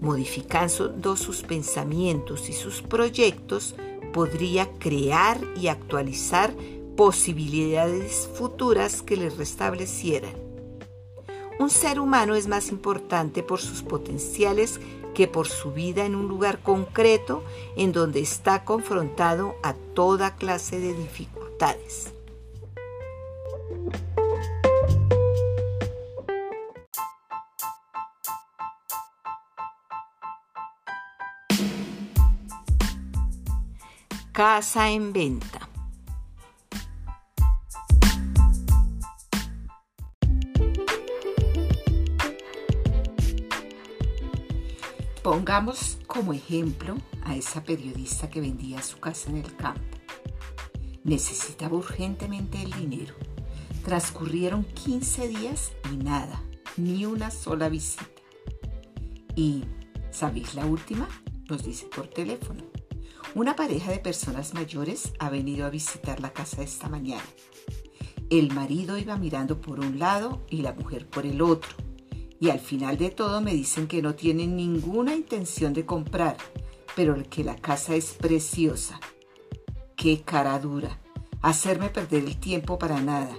Modificando 0.00 1.16
sus 1.16 1.42
pensamientos 1.42 2.48
y 2.48 2.52
sus 2.52 2.82
proyectos, 2.82 3.74
podría 4.12 4.70
crear 4.78 5.38
y 5.56 5.68
actualizar 5.68 6.54
posibilidades 6.96 8.28
futuras 8.34 9.02
que 9.02 9.16
le 9.16 9.30
restablecieran. 9.30 10.34
Un 11.58 11.70
ser 11.70 12.00
humano 12.00 12.34
es 12.34 12.48
más 12.48 12.70
importante 12.70 13.42
por 13.42 13.60
sus 13.60 13.82
potenciales 13.82 14.80
que 15.20 15.28
por 15.28 15.48
su 15.48 15.70
vida 15.72 16.06
en 16.06 16.14
un 16.14 16.28
lugar 16.28 16.60
concreto 16.62 17.44
en 17.76 17.92
donde 17.92 18.20
está 18.20 18.64
confrontado 18.64 19.54
a 19.62 19.74
toda 19.74 20.34
clase 20.36 20.80
de 20.80 20.94
dificultades. 20.94 22.14
Casa 34.32 34.90
en 34.90 35.12
venta. 35.12 35.69
Pongamos 45.30 45.96
como 46.08 46.32
ejemplo 46.32 46.96
a 47.22 47.36
esa 47.36 47.62
periodista 47.62 48.28
que 48.28 48.40
vendía 48.40 48.82
su 48.82 48.98
casa 48.98 49.30
en 49.30 49.36
el 49.36 49.54
campo. 49.54 49.96
Necesitaba 51.04 51.76
urgentemente 51.76 52.60
el 52.60 52.72
dinero. 52.72 53.14
Transcurrieron 53.84 54.64
15 54.64 55.28
días 55.28 55.70
y 55.92 55.98
nada, 55.98 56.42
ni 56.76 57.06
una 57.06 57.30
sola 57.30 57.68
visita. 57.68 58.08
Y, 59.36 59.62
¿sabéis 60.10 60.56
la 60.56 60.66
última? 60.66 61.08
Nos 61.48 61.62
dice 61.62 61.86
por 61.86 62.08
teléfono. 62.08 62.64
Una 63.36 63.54
pareja 63.54 63.92
de 63.92 64.00
personas 64.00 64.52
mayores 64.52 65.12
ha 65.20 65.30
venido 65.30 65.64
a 65.64 65.70
visitar 65.70 66.18
la 66.18 66.32
casa 66.32 66.62
esta 66.62 66.88
mañana. 66.88 67.22
El 68.30 68.52
marido 68.52 68.98
iba 68.98 69.16
mirando 69.16 69.60
por 69.60 69.78
un 69.78 70.00
lado 70.00 70.44
y 70.50 70.62
la 70.62 70.72
mujer 70.72 71.08
por 71.08 71.24
el 71.24 71.40
otro 71.40 71.89
y 72.40 72.48
al 72.48 72.58
final 72.58 72.96
de 72.96 73.10
todo 73.10 73.42
me 73.42 73.52
dicen 73.52 73.86
que 73.86 74.00
no 74.00 74.14
tienen 74.14 74.56
ninguna 74.56 75.14
intención 75.14 75.74
de 75.74 75.84
comprar, 75.84 76.38
pero 76.96 77.14
que 77.28 77.44
la 77.44 77.56
casa 77.56 77.94
es 77.94 78.14
preciosa. 78.14 78.98
Qué 79.94 80.22
cara 80.22 80.58
dura. 80.58 80.98
Hacerme 81.42 81.90
perder 81.90 82.24
el 82.24 82.40
tiempo 82.40 82.78
para 82.78 83.02
nada. 83.02 83.36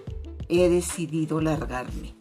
He 0.48 0.70
decidido 0.70 1.42
largarme. 1.42 2.16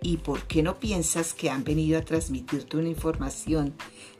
¿Y 0.00 0.18
por 0.18 0.42
qué 0.42 0.62
no 0.62 0.78
piensas 0.78 1.34
que 1.34 1.50
han 1.50 1.64
venido 1.64 1.98
a 1.98 2.04
transmitirte 2.04 2.76
una 2.76 2.88
información 2.88 3.74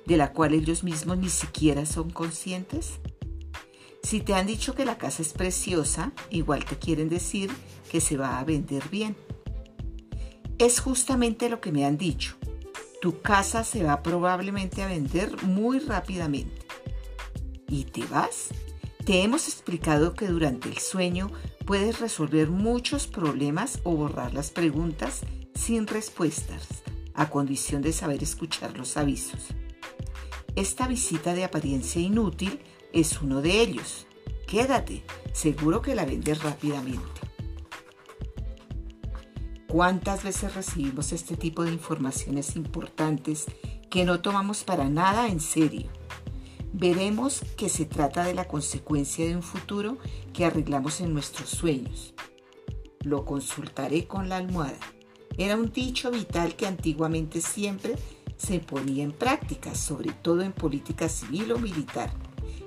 de 0.06 0.16
la 0.16 0.32
cual 0.32 0.54
ellos 0.54 0.82
mismos 0.82 1.18
ni 1.18 1.28
siquiera 1.28 1.86
son 1.86 2.10
conscientes? 2.10 2.98
Si 4.02 4.20
te 4.20 4.34
han 4.34 4.46
dicho 4.46 4.74
que 4.74 4.84
la 4.84 4.98
casa 4.98 5.22
es 5.22 5.32
preciosa, 5.32 6.12
igual 6.30 6.64
te 6.64 6.76
quieren 6.76 7.08
decir 7.08 7.50
que 7.90 8.00
se 8.00 8.16
va 8.16 8.38
a 8.38 8.44
vender 8.44 8.88
bien. 8.88 9.14
Es 10.58 10.78
justamente 10.78 11.48
lo 11.48 11.60
que 11.60 11.72
me 11.72 11.84
han 11.84 11.98
dicho. 11.98 12.36
Tu 13.00 13.20
casa 13.20 13.64
se 13.64 13.82
va 13.82 14.02
probablemente 14.02 14.82
a 14.82 14.86
vender 14.86 15.42
muy 15.42 15.80
rápidamente. 15.80 16.64
¿Y 17.68 17.84
te 17.84 18.04
vas? 18.06 18.48
Te 19.04 19.22
hemos 19.22 19.48
explicado 19.48 20.14
que 20.14 20.28
durante 20.28 20.68
el 20.68 20.78
sueño 20.78 21.30
puedes 21.66 22.00
resolver 22.00 22.50
muchos 22.50 23.08
problemas 23.08 23.80
o 23.82 23.96
borrar 23.96 24.32
las 24.32 24.50
preguntas 24.50 25.22
sin 25.54 25.88
respuestas, 25.88 26.68
a 27.14 27.30
condición 27.30 27.82
de 27.82 27.92
saber 27.92 28.22
escuchar 28.22 28.78
los 28.78 28.96
avisos. 28.96 29.48
Esta 30.54 30.86
visita 30.86 31.34
de 31.34 31.44
apariencia 31.44 32.00
inútil 32.00 32.60
es 32.92 33.20
uno 33.20 33.42
de 33.42 33.60
ellos. 33.60 34.06
Quédate, 34.46 35.02
seguro 35.32 35.82
que 35.82 35.96
la 35.96 36.04
vendes 36.04 36.42
rápidamente. 36.42 37.23
¿Cuántas 39.74 40.22
veces 40.22 40.54
recibimos 40.54 41.10
este 41.12 41.36
tipo 41.36 41.64
de 41.64 41.72
informaciones 41.72 42.54
importantes 42.54 43.46
que 43.90 44.04
no 44.04 44.20
tomamos 44.20 44.62
para 44.62 44.88
nada 44.88 45.26
en 45.26 45.40
serio? 45.40 45.90
veremos 46.72 47.42
que 47.56 47.68
se 47.68 47.84
trata 47.84 48.24
de 48.24 48.34
la 48.34 48.46
consecuencia 48.46 49.26
de 49.26 49.34
un 49.34 49.42
futuro 49.42 49.98
que 50.32 50.44
arreglamos 50.44 51.00
en 51.00 51.12
nuestros 51.12 51.48
sueños. 51.48 52.14
Lo 53.00 53.24
consultaré 53.24 54.06
con 54.06 54.28
la 54.28 54.36
almohada. 54.36 54.78
Era 55.38 55.56
un 55.56 55.72
dicho 55.72 56.12
vital 56.12 56.54
que 56.54 56.68
antiguamente 56.68 57.40
siempre 57.40 57.96
se 58.36 58.60
ponía 58.60 59.02
en 59.02 59.10
práctica, 59.10 59.74
sobre 59.74 60.12
todo 60.12 60.42
en 60.42 60.52
política 60.52 61.08
civil 61.08 61.50
o 61.50 61.58
militar, 61.58 62.12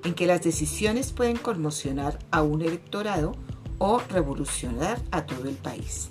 en 0.04 0.14
que 0.14 0.28
las 0.28 0.42
decisiones 0.42 1.14
pueden 1.14 1.38
conmocionar 1.38 2.20
a 2.32 2.42
un 2.42 2.62
electorado 2.62 3.32
o 3.78 4.00
revolucionar 4.10 5.02
a 5.12 5.26
todo 5.26 5.48
el 5.48 5.56
país. 5.56 6.10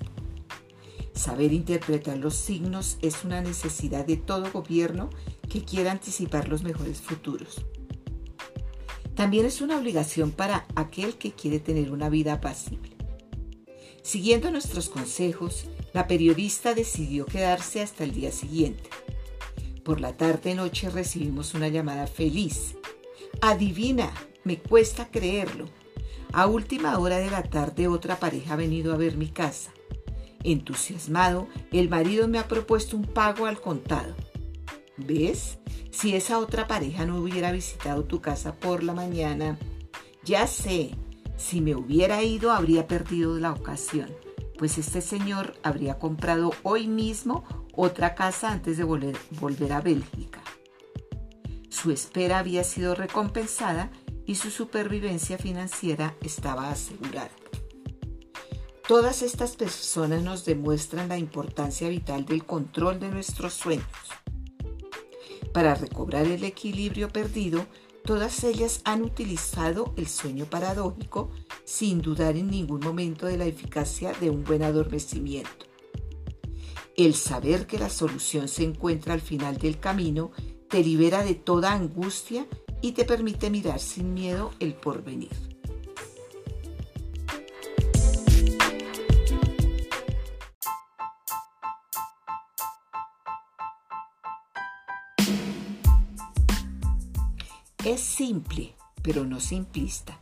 Saber 1.17 1.55
interpretar 1.55 2.19
los 2.19 2.35
signos 2.35 2.99
es 3.01 3.25
una 3.25 3.41
necesidad 3.41 4.05
de 4.05 4.19
todo 4.19 4.53
gobierno 4.53 5.09
que 5.49 5.65
quiera 5.65 5.91
anticipar 5.91 6.49
los 6.49 6.63
mejores 6.63 7.01
futuros. 7.01 7.65
También 9.15 9.47
es 9.47 9.63
una 9.63 9.79
obligación 9.79 10.31
para 10.31 10.67
aquel 10.75 11.17
que 11.17 11.33
quiere 11.33 11.59
tener 11.59 11.91
una 11.91 12.11
vida 12.11 12.35
apacible. 12.35 12.95
Siguiendo 14.03 14.51
nuestros 14.51 14.91
consejos, 14.91 15.65
la 15.95 16.07
periodista 16.07 16.75
decidió 16.75 17.25
quedarse 17.25 17.81
hasta 17.81 18.05
el 18.05 18.13
día 18.13 18.31
siguiente. 18.31 18.91
Por 19.85 20.03
la 20.03 20.19
tarde-noche 20.19 20.91
recibimos 20.91 21.55
una 21.55 21.69
llamada 21.69 22.07
feliz. 22.07 22.77
Adivina, 23.41 24.13
me 24.45 24.59
cuesta 24.59 25.09
creerlo. 25.11 25.65
A 26.35 26.47
última 26.47 26.99
hora 26.99 27.17
de 27.17 27.31
la 27.31 27.43
tarde 27.43 27.89
otra 27.89 28.21
pareja 28.21 28.53
ha 28.53 28.57
venido 28.57 28.93
a 28.93 28.99
ver 28.99 29.17
mi 29.17 29.29
casa. 29.29 29.73
Entusiasmado, 30.45 31.49
el 31.73 31.89
marido 31.89 32.29
me 32.29 32.39
ha 32.39 32.49
propuesto 32.49 32.97
un 32.97 33.05
pago 33.05 33.47
al 33.47 33.61
contado. 33.61 34.15
¿Ves? 34.97 35.59
Si 35.91 36.15
esa 36.15 36.39
otra 36.39 36.67
pareja 36.67 37.07
no 37.07 37.19
hubiera 37.19 37.53
visitado 37.53 38.05
tu 38.05 38.21
casa 38.21 38.55
por 38.55 38.83
la 38.83 38.93
mañana, 38.93 39.59
ya 40.25 40.47
sé, 40.47 40.95
si 41.37 41.61
me 41.61 41.75
hubiera 41.75 42.23
ido 42.23 42.53
habría 42.53 42.87
perdido 42.87 43.39
la 43.39 43.53
ocasión, 43.53 44.11
pues 44.59 44.79
este 44.79 45.01
señor 45.01 45.55
habría 45.63 45.99
comprado 45.99 46.53
hoy 46.63 46.87
mismo 46.87 47.45
otra 47.73 48.15
casa 48.15 48.51
antes 48.51 48.79
de 48.79 48.85
volver, 48.85 49.73
a 49.73 49.81
Bélgica. 49.81 50.43
Su 51.69 51.91
espera 51.91 52.39
había 52.39 52.65
sido 52.65 52.95
recompensada 52.95 53.91
y 54.25 54.37
su 54.37 54.51
supervivencia 54.51 55.39
financiera 55.39 56.15
estaba 56.23 56.71
asegurada. 56.71 57.31
Todas 58.89 59.23
estas 59.23 59.57
personas 59.57 60.23
nos 60.23 60.45
demuestran 60.45 61.09
la 61.09 61.19
importancia 61.19 61.89
vital 61.89 62.25
del 62.25 62.45
control 62.45 63.01
de 63.01 63.09
nuestros 63.09 63.53
sueños. 63.53 63.85
Para 65.53 65.75
recobrar 65.75 66.27
el 66.27 66.45
equilibrio 66.45 67.09
perdido, 67.09 67.67
todas 68.05 68.45
ellas 68.45 68.83
han 68.85 69.03
utilizado 69.03 69.93
el 69.97 70.07
sueño 70.07 70.45
paradójico 70.45 71.33
sin 71.65 72.01
dudar 72.01 72.37
en 72.37 72.49
ningún 72.49 72.79
momento 72.79 73.27
de 73.27 73.37
la 73.37 73.47
eficacia 73.47 74.13
de 74.21 74.31
un 74.31 74.45
buen 74.45 74.63
adormecimiento. 74.63 75.67
El 76.97 77.15
saber 77.15 77.67
que 77.67 77.81
la 77.81 77.91
solución 77.91 78.47
se 78.47 78.63
encuentra 78.63 79.15
al 79.15 79.21
final 79.21 79.57
del 79.59 79.81
camino 79.81 80.31
te 80.69 80.85
libera 80.85 81.25
de 81.25 81.35
toda 81.35 81.73
angustia 81.73 82.47
y 82.83 82.93
te 82.93 83.05
permite 83.05 83.51
mirar 83.51 83.81
sin 83.81 84.15
miedo 84.15 84.53
el 84.61 84.75
porvenir. 84.75 85.56
Es 97.87 98.01
simple, 98.01 98.75
pero 99.01 99.25
no 99.25 99.39
simplista. 99.39 100.19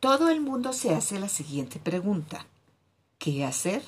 Todo 0.00 0.30
el 0.30 0.40
mundo 0.40 0.72
se 0.72 0.94
hace 0.94 1.20
la 1.20 1.28
siguiente 1.28 1.78
pregunta. 1.78 2.46
¿Qué 3.18 3.44
hacer? 3.44 3.82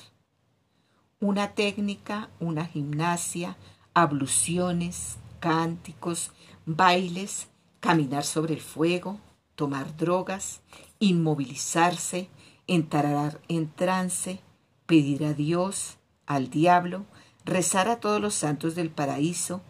Una 1.19 1.55
técnica, 1.55 2.29
una 2.39 2.63
gimnasia, 2.67 3.57
abluciones, 3.95 5.17
cánticos, 5.39 6.29
bailes, 6.67 7.47
caminar 7.79 8.23
sobre 8.23 8.53
el 8.53 8.61
fuego, 8.61 9.19
tomar 9.55 9.97
drogas, 9.97 10.61
inmovilizarse, 10.99 12.29
entrar 12.67 13.41
en 13.47 13.71
trance, 13.71 14.41
pedir 14.85 15.25
a 15.25 15.33
Dios, 15.33 15.97
al 16.27 16.51
diablo, 16.51 17.07
rezar 17.47 17.87
a 17.87 17.99
todos 17.99 18.21
los 18.21 18.35
santos 18.35 18.75
del 18.75 18.89
paraíso, 18.89 19.61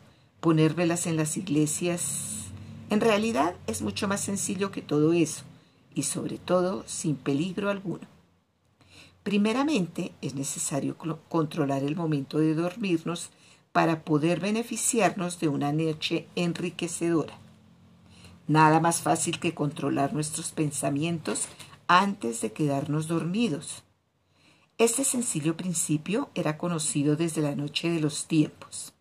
poner 0.42 0.74
velas 0.74 1.06
en 1.06 1.16
las 1.16 1.38
iglesias. 1.38 2.48
En 2.90 3.00
realidad 3.00 3.56
es 3.68 3.82
mucho 3.82 4.08
más 4.08 4.20
sencillo 4.20 4.72
que 4.72 4.82
todo 4.82 5.14
eso 5.14 5.44
y 5.94 6.04
sobre 6.04 6.40
todo 6.40 6.84
sin 6.88 7.16
peligro 7.16 7.70
alguno. 7.70 8.08
Primeramente 9.24 10.14
es 10.22 10.36
necesario 10.36 10.98
controlar 11.30 11.84
el 11.84 11.96
momento 11.96 12.40
de 12.40 12.56
dormirnos 12.56 13.30
para 13.72 14.04
poder 14.04 14.40
beneficiarnos 14.40 15.40
de 15.40 15.50
una 15.50 15.72
noche 15.72 16.28
enriquecedora. 16.36 17.38
Nada 18.48 18.80
más 18.80 19.02
fácil 19.02 19.40
que 19.40 19.54
controlar 19.54 20.14
nuestros 20.14 20.52
pensamientos 20.52 21.48
antes 21.88 22.42
de 22.42 22.54
quedarnos 22.54 23.08
dormidos. 23.08 23.84
Este 24.80 25.04
sencillo 25.04 25.58
principio 25.58 26.30
era 26.36 26.60
conocido 26.60 27.16
desde 27.16 27.42
la 27.42 27.56
noche 27.56 27.90
de 27.90 28.00
los 28.00 28.28
tiempos. 28.28 28.94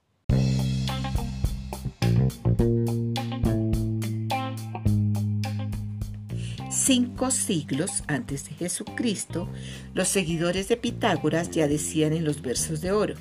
Cinco 6.70 7.30
siglos 7.30 8.04
antes 8.06 8.48
de 8.48 8.54
Jesucristo, 8.54 9.50
los 9.92 10.08
seguidores 10.08 10.68
de 10.68 10.78
Pitágoras 10.78 11.50
ya 11.50 11.68
decían 11.68 12.14
en 12.14 12.24
los 12.24 12.40
versos 12.40 12.80
de 12.80 12.92
oro, 12.92 13.16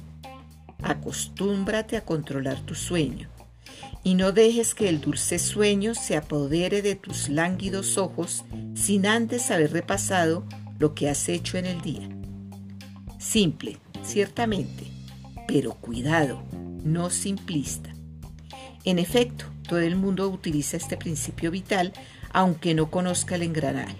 acostúmbrate 0.81 1.97
a 1.97 2.05
controlar 2.05 2.61
tu 2.61 2.73
sueño, 2.73 3.27
y 4.01 4.13
no 4.13 4.31
dejes 4.31 4.73
que 4.75 4.87
el 4.87 5.01
dulce 5.01 5.39
sueño 5.39 5.93
se 5.93 6.15
apodere 6.15 6.81
de 6.81 6.95
tus 6.95 7.27
lánguidos 7.27 7.97
ojos 7.97 8.45
sin 8.75 9.07
antes 9.07 9.51
haber 9.51 9.73
repasado 9.73 10.45
lo 10.79 10.95
que 10.95 11.09
has 11.09 11.27
hecho 11.27 11.57
en 11.57 11.65
el 11.65 11.81
día. 11.81 12.09
Simple, 13.25 13.77
ciertamente, 14.03 14.85
pero 15.47 15.73
cuidado, 15.73 16.43
no 16.83 17.09
simplista. 17.09 17.91
En 18.83 18.99
efecto, 18.99 19.45
todo 19.67 19.79
el 19.79 19.95
mundo 19.95 20.29
utiliza 20.29 20.77
este 20.77 20.95
principio 20.95 21.49
vital 21.49 21.91
aunque 22.31 22.75
no 22.75 22.91
conozca 22.91 23.35
el 23.35 23.41
engranaje. 23.41 23.97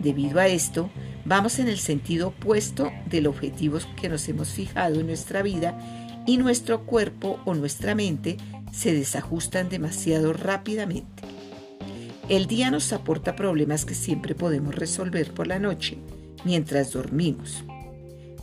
Debido 0.00 0.40
a 0.40 0.48
esto, 0.48 0.90
vamos 1.24 1.60
en 1.60 1.68
el 1.68 1.78
sentido 1.78 2.28
opuesto 2.28 2.90
del 3.08 3.28
objetivo 3.28 3.78
que 3.98 4.08
nos 4.08 4.28
hemos 4.28 4.48
fijado 4.48 4.98
en 5.00 5.06
nuestra 5.06 5.42
vida 5.42 5.78
y 6.26 6.36
nuestro 6.36 6.84
cuerpo 6.84 7.38
o 7.44 7.54
nuestra 7.54 7.94
mente 7.94 8.38
se 8.72 8.92
desajustan 8.92 9.68
demasiado 9.68 10.32
rápidamente. 10.32 11.22
El 12.28 12.48
día 12.48 12.72
nos 12.72 12.92
aporta 12.92 13.36
problemas 13.36 13.84
que 13.84 13.94
siempre 13.94 14.34
podemos 14.34 14.74
resolver 14.74 15.32
por 15.32 15.46
la 15.46 15.60
noche 15.60 15.96
mientras 16.44 16.92
dormimos. 16.92 17.64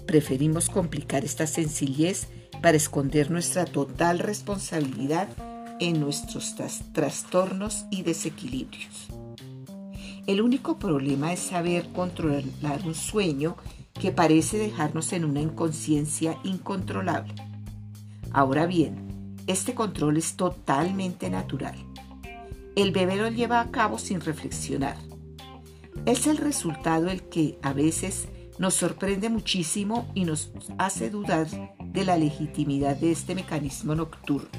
Preferimos 0.05 0.69
complicar 0.69 1.23
esta 1.25 1.47
sencillez 1.47 2.27
para 2.61 2.77
esconder 2.77 3.31
nuestra 3.31 3.65
total 3.65 4.19
responsabilidad 4.19 5.27
en 5.79 5.99
nuestros 5.99 6.55
trastornos 6.93 7.85
y 7.89 8.03
desequilibrios. 8.03 9.07
El 10.27 10.41
único 10.41 10.79
problema 10.79 11.33
es 11.33 11.39
saber 11.39 11.89
controlar 11.91 12.85
un 12.85 12.95
sueño 12.95 13.57
que 13.99 14.11
parece 14.11 14.57
dejarnos 14.57 15.11
en 15.13 15.25
una 15.25 15.41
inconsciencia 15.41 16.37
incontrolable. 16.43 17.33
Ahora 18.31 18.65
bien, 18.65 19.35
este 19.47 19.73
control 19.73 20.17
es 20.17 20.35
totalmente 20.35 21.29
natural. 21.29 21.75
El 22.75 22.91
bebé 22.91 23.17
lo 23.17 23.29
lleva 23.29 23.59
a 23.59 23.71
cabo 23.71 23.99
sin 23.99 24.21
reflexionar. 24.21 24.97
Es 26.05 26.25
el 26.27 26.37
resultado 26.37 27.09
el 27.09 27.23
que 27.23 27.59
a 27.61 27.73
veces 27.73 28.29
nos 28.59 28.73
sorprende 28.73 29.29
muchísimo 29.29 30.11
y 30.13 30.25
nos 30.25 30.51
hace 30.77 31.09
dudar 31.09 31.47
de 31.83 32.05
la 32.05 32.17
legitimidad 32.17 32.95
de 32.95 33.11
este 33.11 33.35
mecanismo 33.35 33.95
nocturno. 33.95 34.49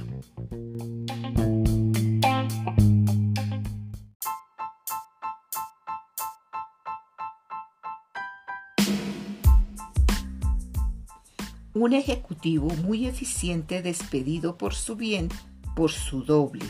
Un 11.72 11.92
ejecutivo 11.92 12.68
muy 12.84 13.06
eficiente 13.06 13.82
despedido 13.82 14.56
por 14.56 14.74
su 14.74 14.96
bien 14.96 15.28
por 15.74 15.90
su 15.90 16.22
doble. 16.22 16.64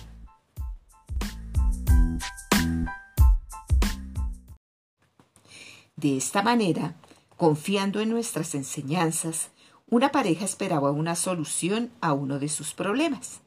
De 5.96 6.16
esta 6.16 6.42
manera, 6.42 6.96
confiando 7.44 8.00
en 8.00 8.08
nuestras 8.08 8.54
enseñanzas, 8.54 9.50
una 9.90 10.10
pareja 10.10 10.46
esperaba 10.46 10.90
una 10.92 11.14
solución 11.14 11.90
a 12.00 12.14
uno 12.14 12.38
de 12.38 12.48
sus 12.48 12.72
problemas. 12.72 13.42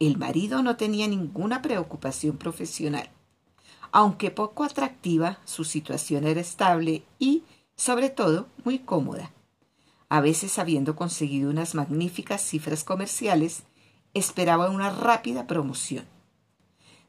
El 0.00 0.18
marido 0.18 0.64
no 0.64 0.76
tenía 0.76 1.06
ninguna 1.06 1.62
preocupación 1.62 2.38
profesional. 2.38 3.08
Aunque 3.92 4.32
poco 4.32 4.64
atractiva, 4.64 5.38
su 5.44 5.62
situación 5.62 6.26
era 6.26 6.40
estable 6.40 7.04
y, 7.20 7.44
sobre 7.76 8.10
todo, 8.10 8.48
muy 8.64 8.80
cómoda. 8.80 9.30
A 10.08 10.20
veces, 10.20 10.58
habiendo 10.58 10.96
conseguido 10.96 11.50
unas 11.50 11.76
magníficas 11.76 12.42
cifras 12.42 12.82
comerciales, 12.82 13.62
esperaba 14.12 14.70
una 14.70 14.90
rápida 14.90 15.46
promoción. 15.46 16.04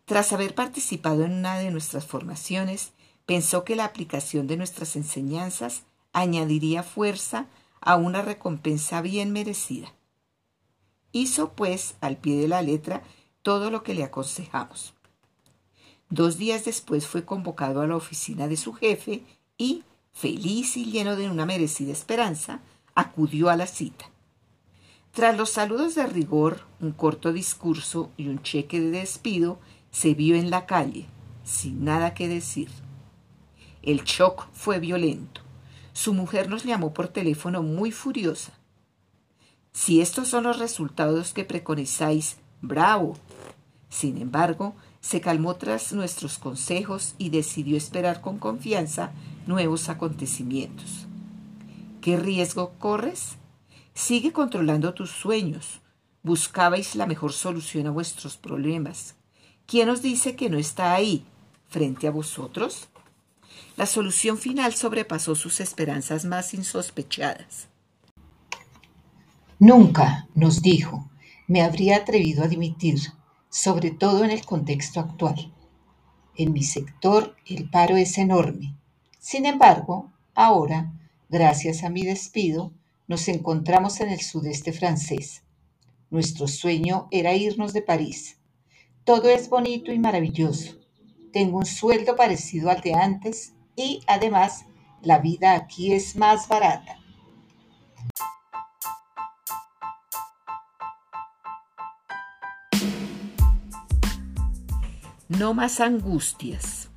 Tras 0.06 0.32
haber 0.34 0.54
participado 0.54 1.26
en 1.26 1.32
una 1.32 1.58
de 1.58 1.72
nuestras 1.72 2.06
formaciones, 2.06 2.92
pensó 3.26 3.64
que 3.64 3.76
la 3.76 3.86
aplicación 3.86 4.46
de 4.46 4.58
nuestras 4.58 4.96
enseñanzas 4.96 5.82
añadiría 6.14 6.84
fuerza 6.84 7.48
a 7.80 7.96
una 7.96 8.22
recompensa 8.22 9.02
bien 9.02 9.32
merecida. 9.32 9.94
Hizo, 11.12 11.54
pues, 11.54 11.96
al 12.02 12.18
pie 12.18 12.38
de 12.40 12.48
la 12.48 12.62
letra 12.62 13.04
todo 13.42 13.72
lo 13.72 13.84
que 13.84 13.94
le 13.94 14.04
aconsejamos. 14.04 14.94
Dos 16.10 16.38
días 16.38 16.66
después 16.66 17.08
fue 17.08 17.26
convocado 17.26 17.82
a 17.82 17.88
la 17.88 17.96
oficina 17.96 18.48
de 18.48 18.58
su 18.58 18.74
jefe 18.74 19.24
y, 19.58 19.84
feliz 20.14 20.78
y 20.78 20.92
lleno 20.92 21.16
de 21.16 21.30
una 21.30 21.46
merecida 21.46 21.92
esperanza, 21.92 22.60
acudió 22.96 23.50
a 23.50 23.56
la 23.56 23.68
cita. 23.68 24.06
Tras 25.14 25.38
los 25.38 25.50
saludos 25.50 25.96
de 25.96 26.06
rigor, 26.06 26.66
un 26.80 26.92
corto 26.92 27.34
discurso 27.34 28.12
y 28.16 28.28
un 28.28 28.42
cheque 28.44 28.80
de 28.80 28.92
despido, 28.92 29.60
se 29.92 30.14
vio 30.14 30.36
en 30.36 30.50
la 30.50 30.66
calle, 30.66 31.06
sin 31.44 31.84
nada 31.84 32.14
que 32.14 32.28
decir. 32.28 32.70
El 33.82 34.04
shock 34.04 34.48
fue 34.54 34.80
violento. 34.80 35.41
Su 35.94 36.14
mujer 36.14 36.50
nos 36.50 36.64
llamó 36.64 36.94
por 36.94 37.08
teléfono 37.08 37.64
muy 37.64 37.92
furiosa. 37.92 38.54
Si 39.74 40.02
estos 40.02 40.28
son 40.28 40.44
los 40.44 40.60
resultados 40.60 41.34
que 41.34 41.46
preconizáis, 41.46 42.38
bravo. 42.62 43.16
Sin 43.90 44.18
embargo, 44.18 44.76
se 45.02 45.22
calmó 45.22 45.56
tras 45.56 45.94
nuestros 45.94 46.38
consejos 46.38 47.16
y 47.18 47.30
decidió 47.30 47.78
esperar 47.78 48.22
con 48.22 48.38
confianza 48.38 49.12
nuevos 49.48 49.90
acontecimientos. 49.90 51.08
¿Qué 52.02 52.18
riesgo 52.18 52.74
corres? 52.80 53.38
Sigue 53.94 54.32
controlando 54.32 54.94
tus 54.94 55.12
sueños. 55.12 55.82
Buscabais 56.24 56.96
la 56.96 57.08
mejor 57.08 57.34
solución 57.34 57.88
a 57.88 57.92
vuestros 57.92 58.38
problemas. 58.38 59.16
¿Quién 59.66 59.90
os 59.90 60.02
dice 60.02 60.36
que 60.36 60.50
no 60.50 60.58
está 60.58 60.94
ahí, 60.94 61.26
frente 61.68 62.08
a 62.08 62.12
vosotros? 62.12 62.88
La 63.78 63.86
solución 63.86 64.38
final 64.38 64.74
sobrepasó 64.74 65.36
sus 65.36 65.60
esperanzas 65.60 66.26
más 66.26 66.54
insospechadas. 66.54 67.68
Nunca, 69.60 70.28
nos 70.36 70.62
dijo, 70.62 71.10
me 71.48 71.62
habría 71.62 71.98
atrevido 71.98 72.44
a 72.44 72.48
dimitir, 72.48 73.00
sobre 73.50 73.92
todo 73.92 74.24
en 74.24 74.32
el 74.32 74.46
contexto 74.46 75.00
actual. 75.00 75.54
En 76.36 76.54
mi 76.54 76.64
sector 76.64 77.36
el 77.46 77.70
paro 77.70 77.98
es 77.98 78.18
enorme. 78.18 78.76
Sin 79.20 79.46
embargo, 79.46 80.12
ahora, 80.34 80.92
gracias 81.30 81.84
a 81.84 81.90
mi 81.90 82.04
despido, 82.04 82.72
nos 83.08 83.28
encontramos 83.28 84.00
en 84.00 84.10
el 84.10 84.22
sudeste 84.22 84.74
francés. 84.74 85.44
Nuestro 86.10 86.48
sueño 86.48 87.08
era 87.12 87.36
irnos 87.36 87.74
de 87.74 87.82
París. 87.82 88.38
Todo 89.04 89.30
es 89.30 89.50
bonito 89.50 89.92
y 89.92 90.00
maravilloso. 90.00 90.81
Tengo 91.32 91.60
un 91.60 91.66
sueldo 91.66 92.16
parecido 92.18 92.70
al 92.70 92.82
de 92.82 92.94
antes 92.94 93.54
y 93.76 94.02
además 94.08 94.66
la 95.02 95.20
vida 95.20 95.56
aquí 95.56 95.94
es 95.94 96.16
más 96.18 96.48
barata. 96.50 96.98
No 105.30 105.54
más 105.54 105.80
angustias. 105.80 106.90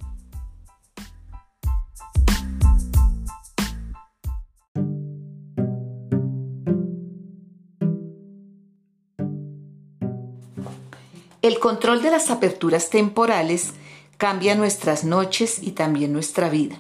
El 11.41 11.59
control 11.61 12.03
de 12.03 12.11
las 12.11 12.31
aperturas 12.31 12.91
temporales 12.91 13.75
cambia 14.17 14.55
nuestras 14.55 15.05
noches 15.05 15.59
y 15.63 15.73
también 15.73 16.13
nuestra 16.13 16.49
vida. 16.49 16.77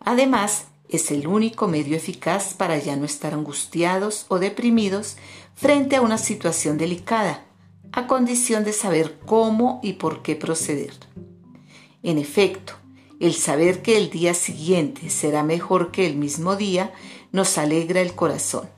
Además, 0.00 0.66
es 0.88 1.10
el 1.10 1.26
único 1.26 1.68
medio 1.68 1.96
eficaz 1.96 2.54
para 2.54 2.76
ya 2.78 2.96
no 2.96 3.04
estar 3.04 3.34
angustiados 3.34 4.26
o 4.28 4.38
deprimidos 4.38 5.16
frente 5.54 5.96
a 5.96 6.00
una 6.00 6.18
situación 6.18 6.78
delicada, 6.78 7.44
a 7.92 8.06
condición 8.06 8.64
de 8.64 8.72
saber 8.72 9.18
cómo 9.24 9.80
y 9.82 9.94
por 9.94 10.22
qué 10.22 10.36
proceder. 10.36 10.92
En 12.02 12.18
efecto, 12.18 12.74
el 13.20 13.34
saber 13.34 13.82
que 13.82 13.98
el 13.98 14.10
día 14.10 14.34
siguiente 14.34 15.10
será 15.10 15.42
mejor 15.42 15.92
que 15.92 16.06
el 16.06 16.16
mismo 16.16 16.56
día 16.56 16.92
nos 17.32 17.58
alegra 17.58 18.00
el 18.00 18.14
corazón. 18.14 18.68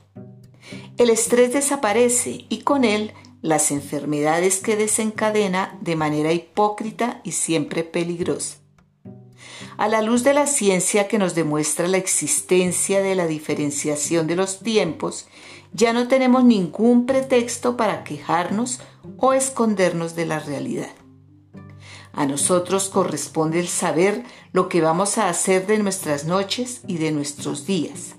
El 0.99 1.11
estrés 1.11 1.53
desaparece 1.53 2.47
y 2.49 2.59
con 2.59 2.85
él 2.85 3.13
las 3.43 3.73
enfermedades 3.73 4.61
que 4.61 4.77
desencadena 4.77 5.77
de 5.81 5.97
manera 5.97 6.33
hipócrita 6.33 7.21
y 7.25 7.33
siempre 7.33 7.85
peligrosa. 7.85 8.59
A 9.77 9.89
la 9.89 10.01
luz 10.01 10.23
de 10.23 10.33
la 10.33 10.47
ciencia 10.47 11.09
que 11.09 11.19
nos 11.19 11.35
demuestra 11.35 11.89
la 11.89 11.97
existencia 11.97 13.03
de 13.03 13.15
la 13.15 13.27
diferenciación 13.27 14.27
de 14.27 14.37
los 14.37 14.61
tiempos, 14.61 15.27
ya 15.73 15.93
no 15.93 16.09
tenemos 16.09 16.45
ningún 16.45 17.07
pretexto 17.07 17.77
para 17.77 18.05
quejarnos 18.05 18.81
o 19.17 19.33
escondernos 19.33 20.15
de 20.15 20.27
la 20.27 20.39
realidad. 20.39 20.91
A 22.13 22.27
nosotros 22.27 22.91
corresponde 22.91 23.59
el 23.59 23.69
saber 23.69 24.23
lo 24.53 24.69
que 24.69 24.83
vamos 24.83 25.17
a 25.19 25.29
hacer 25.29 25.67
de 25.67 25.79
nuestras 25.79 26.27
noches 26.27 26.83
y 26.87 26.99
de 26.99 27.11
nuestros 27.11 27.67
días. 27.67 28.17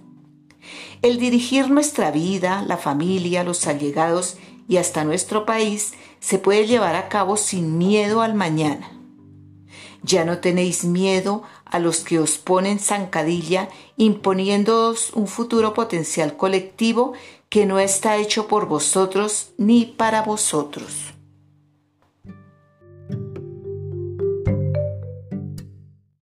El 1.03 1.19
dirigir 1.19 1.69
nuestra 1.69 2.09
vida, 2.11 2.63
la 2.65 2.77
familia, 2.77 3.43
los 3.43 3.67
allegados 3.67 4.37
y 4.67 4.77
hasta 4.77 5.03
nuestro 5.03 5.45
país 5.45 5.93
se 6.19 6.39
puede 6.39 6.67
llevar 6.67 6.95
a 6.95 7.09
cabo 7.09 7.37
sin 7.37 7.77
miedo 7.77 8.21
al 8.21 8.33
mañana. 8.33 8.91
Ya 10.03 10.25
no 10.25 10.39
tenéis 10.39 10.83
miedo 10.83 11.43
a 11.65 11.79
los 11.79 11.99
que 12.01 12.19
os 12.19 12.37
ponen 12.37 12.79
zancadilla 12.79 13.69
imponiéndoos 13.95 15.11
un 15.13 15.27
futuro 15.27 15.73
potencial 15.73 16.35
colectivo 16.35 17.13
que 17.49 17.65
no 17.65 17.79
está 17.79 18.17
hecho 18.17 18.47
por 18.47 18.67
vosotros 18.67 19.51
ni 19.57 19.85
para 19.85 20.23
vosotros. 20.23 21.12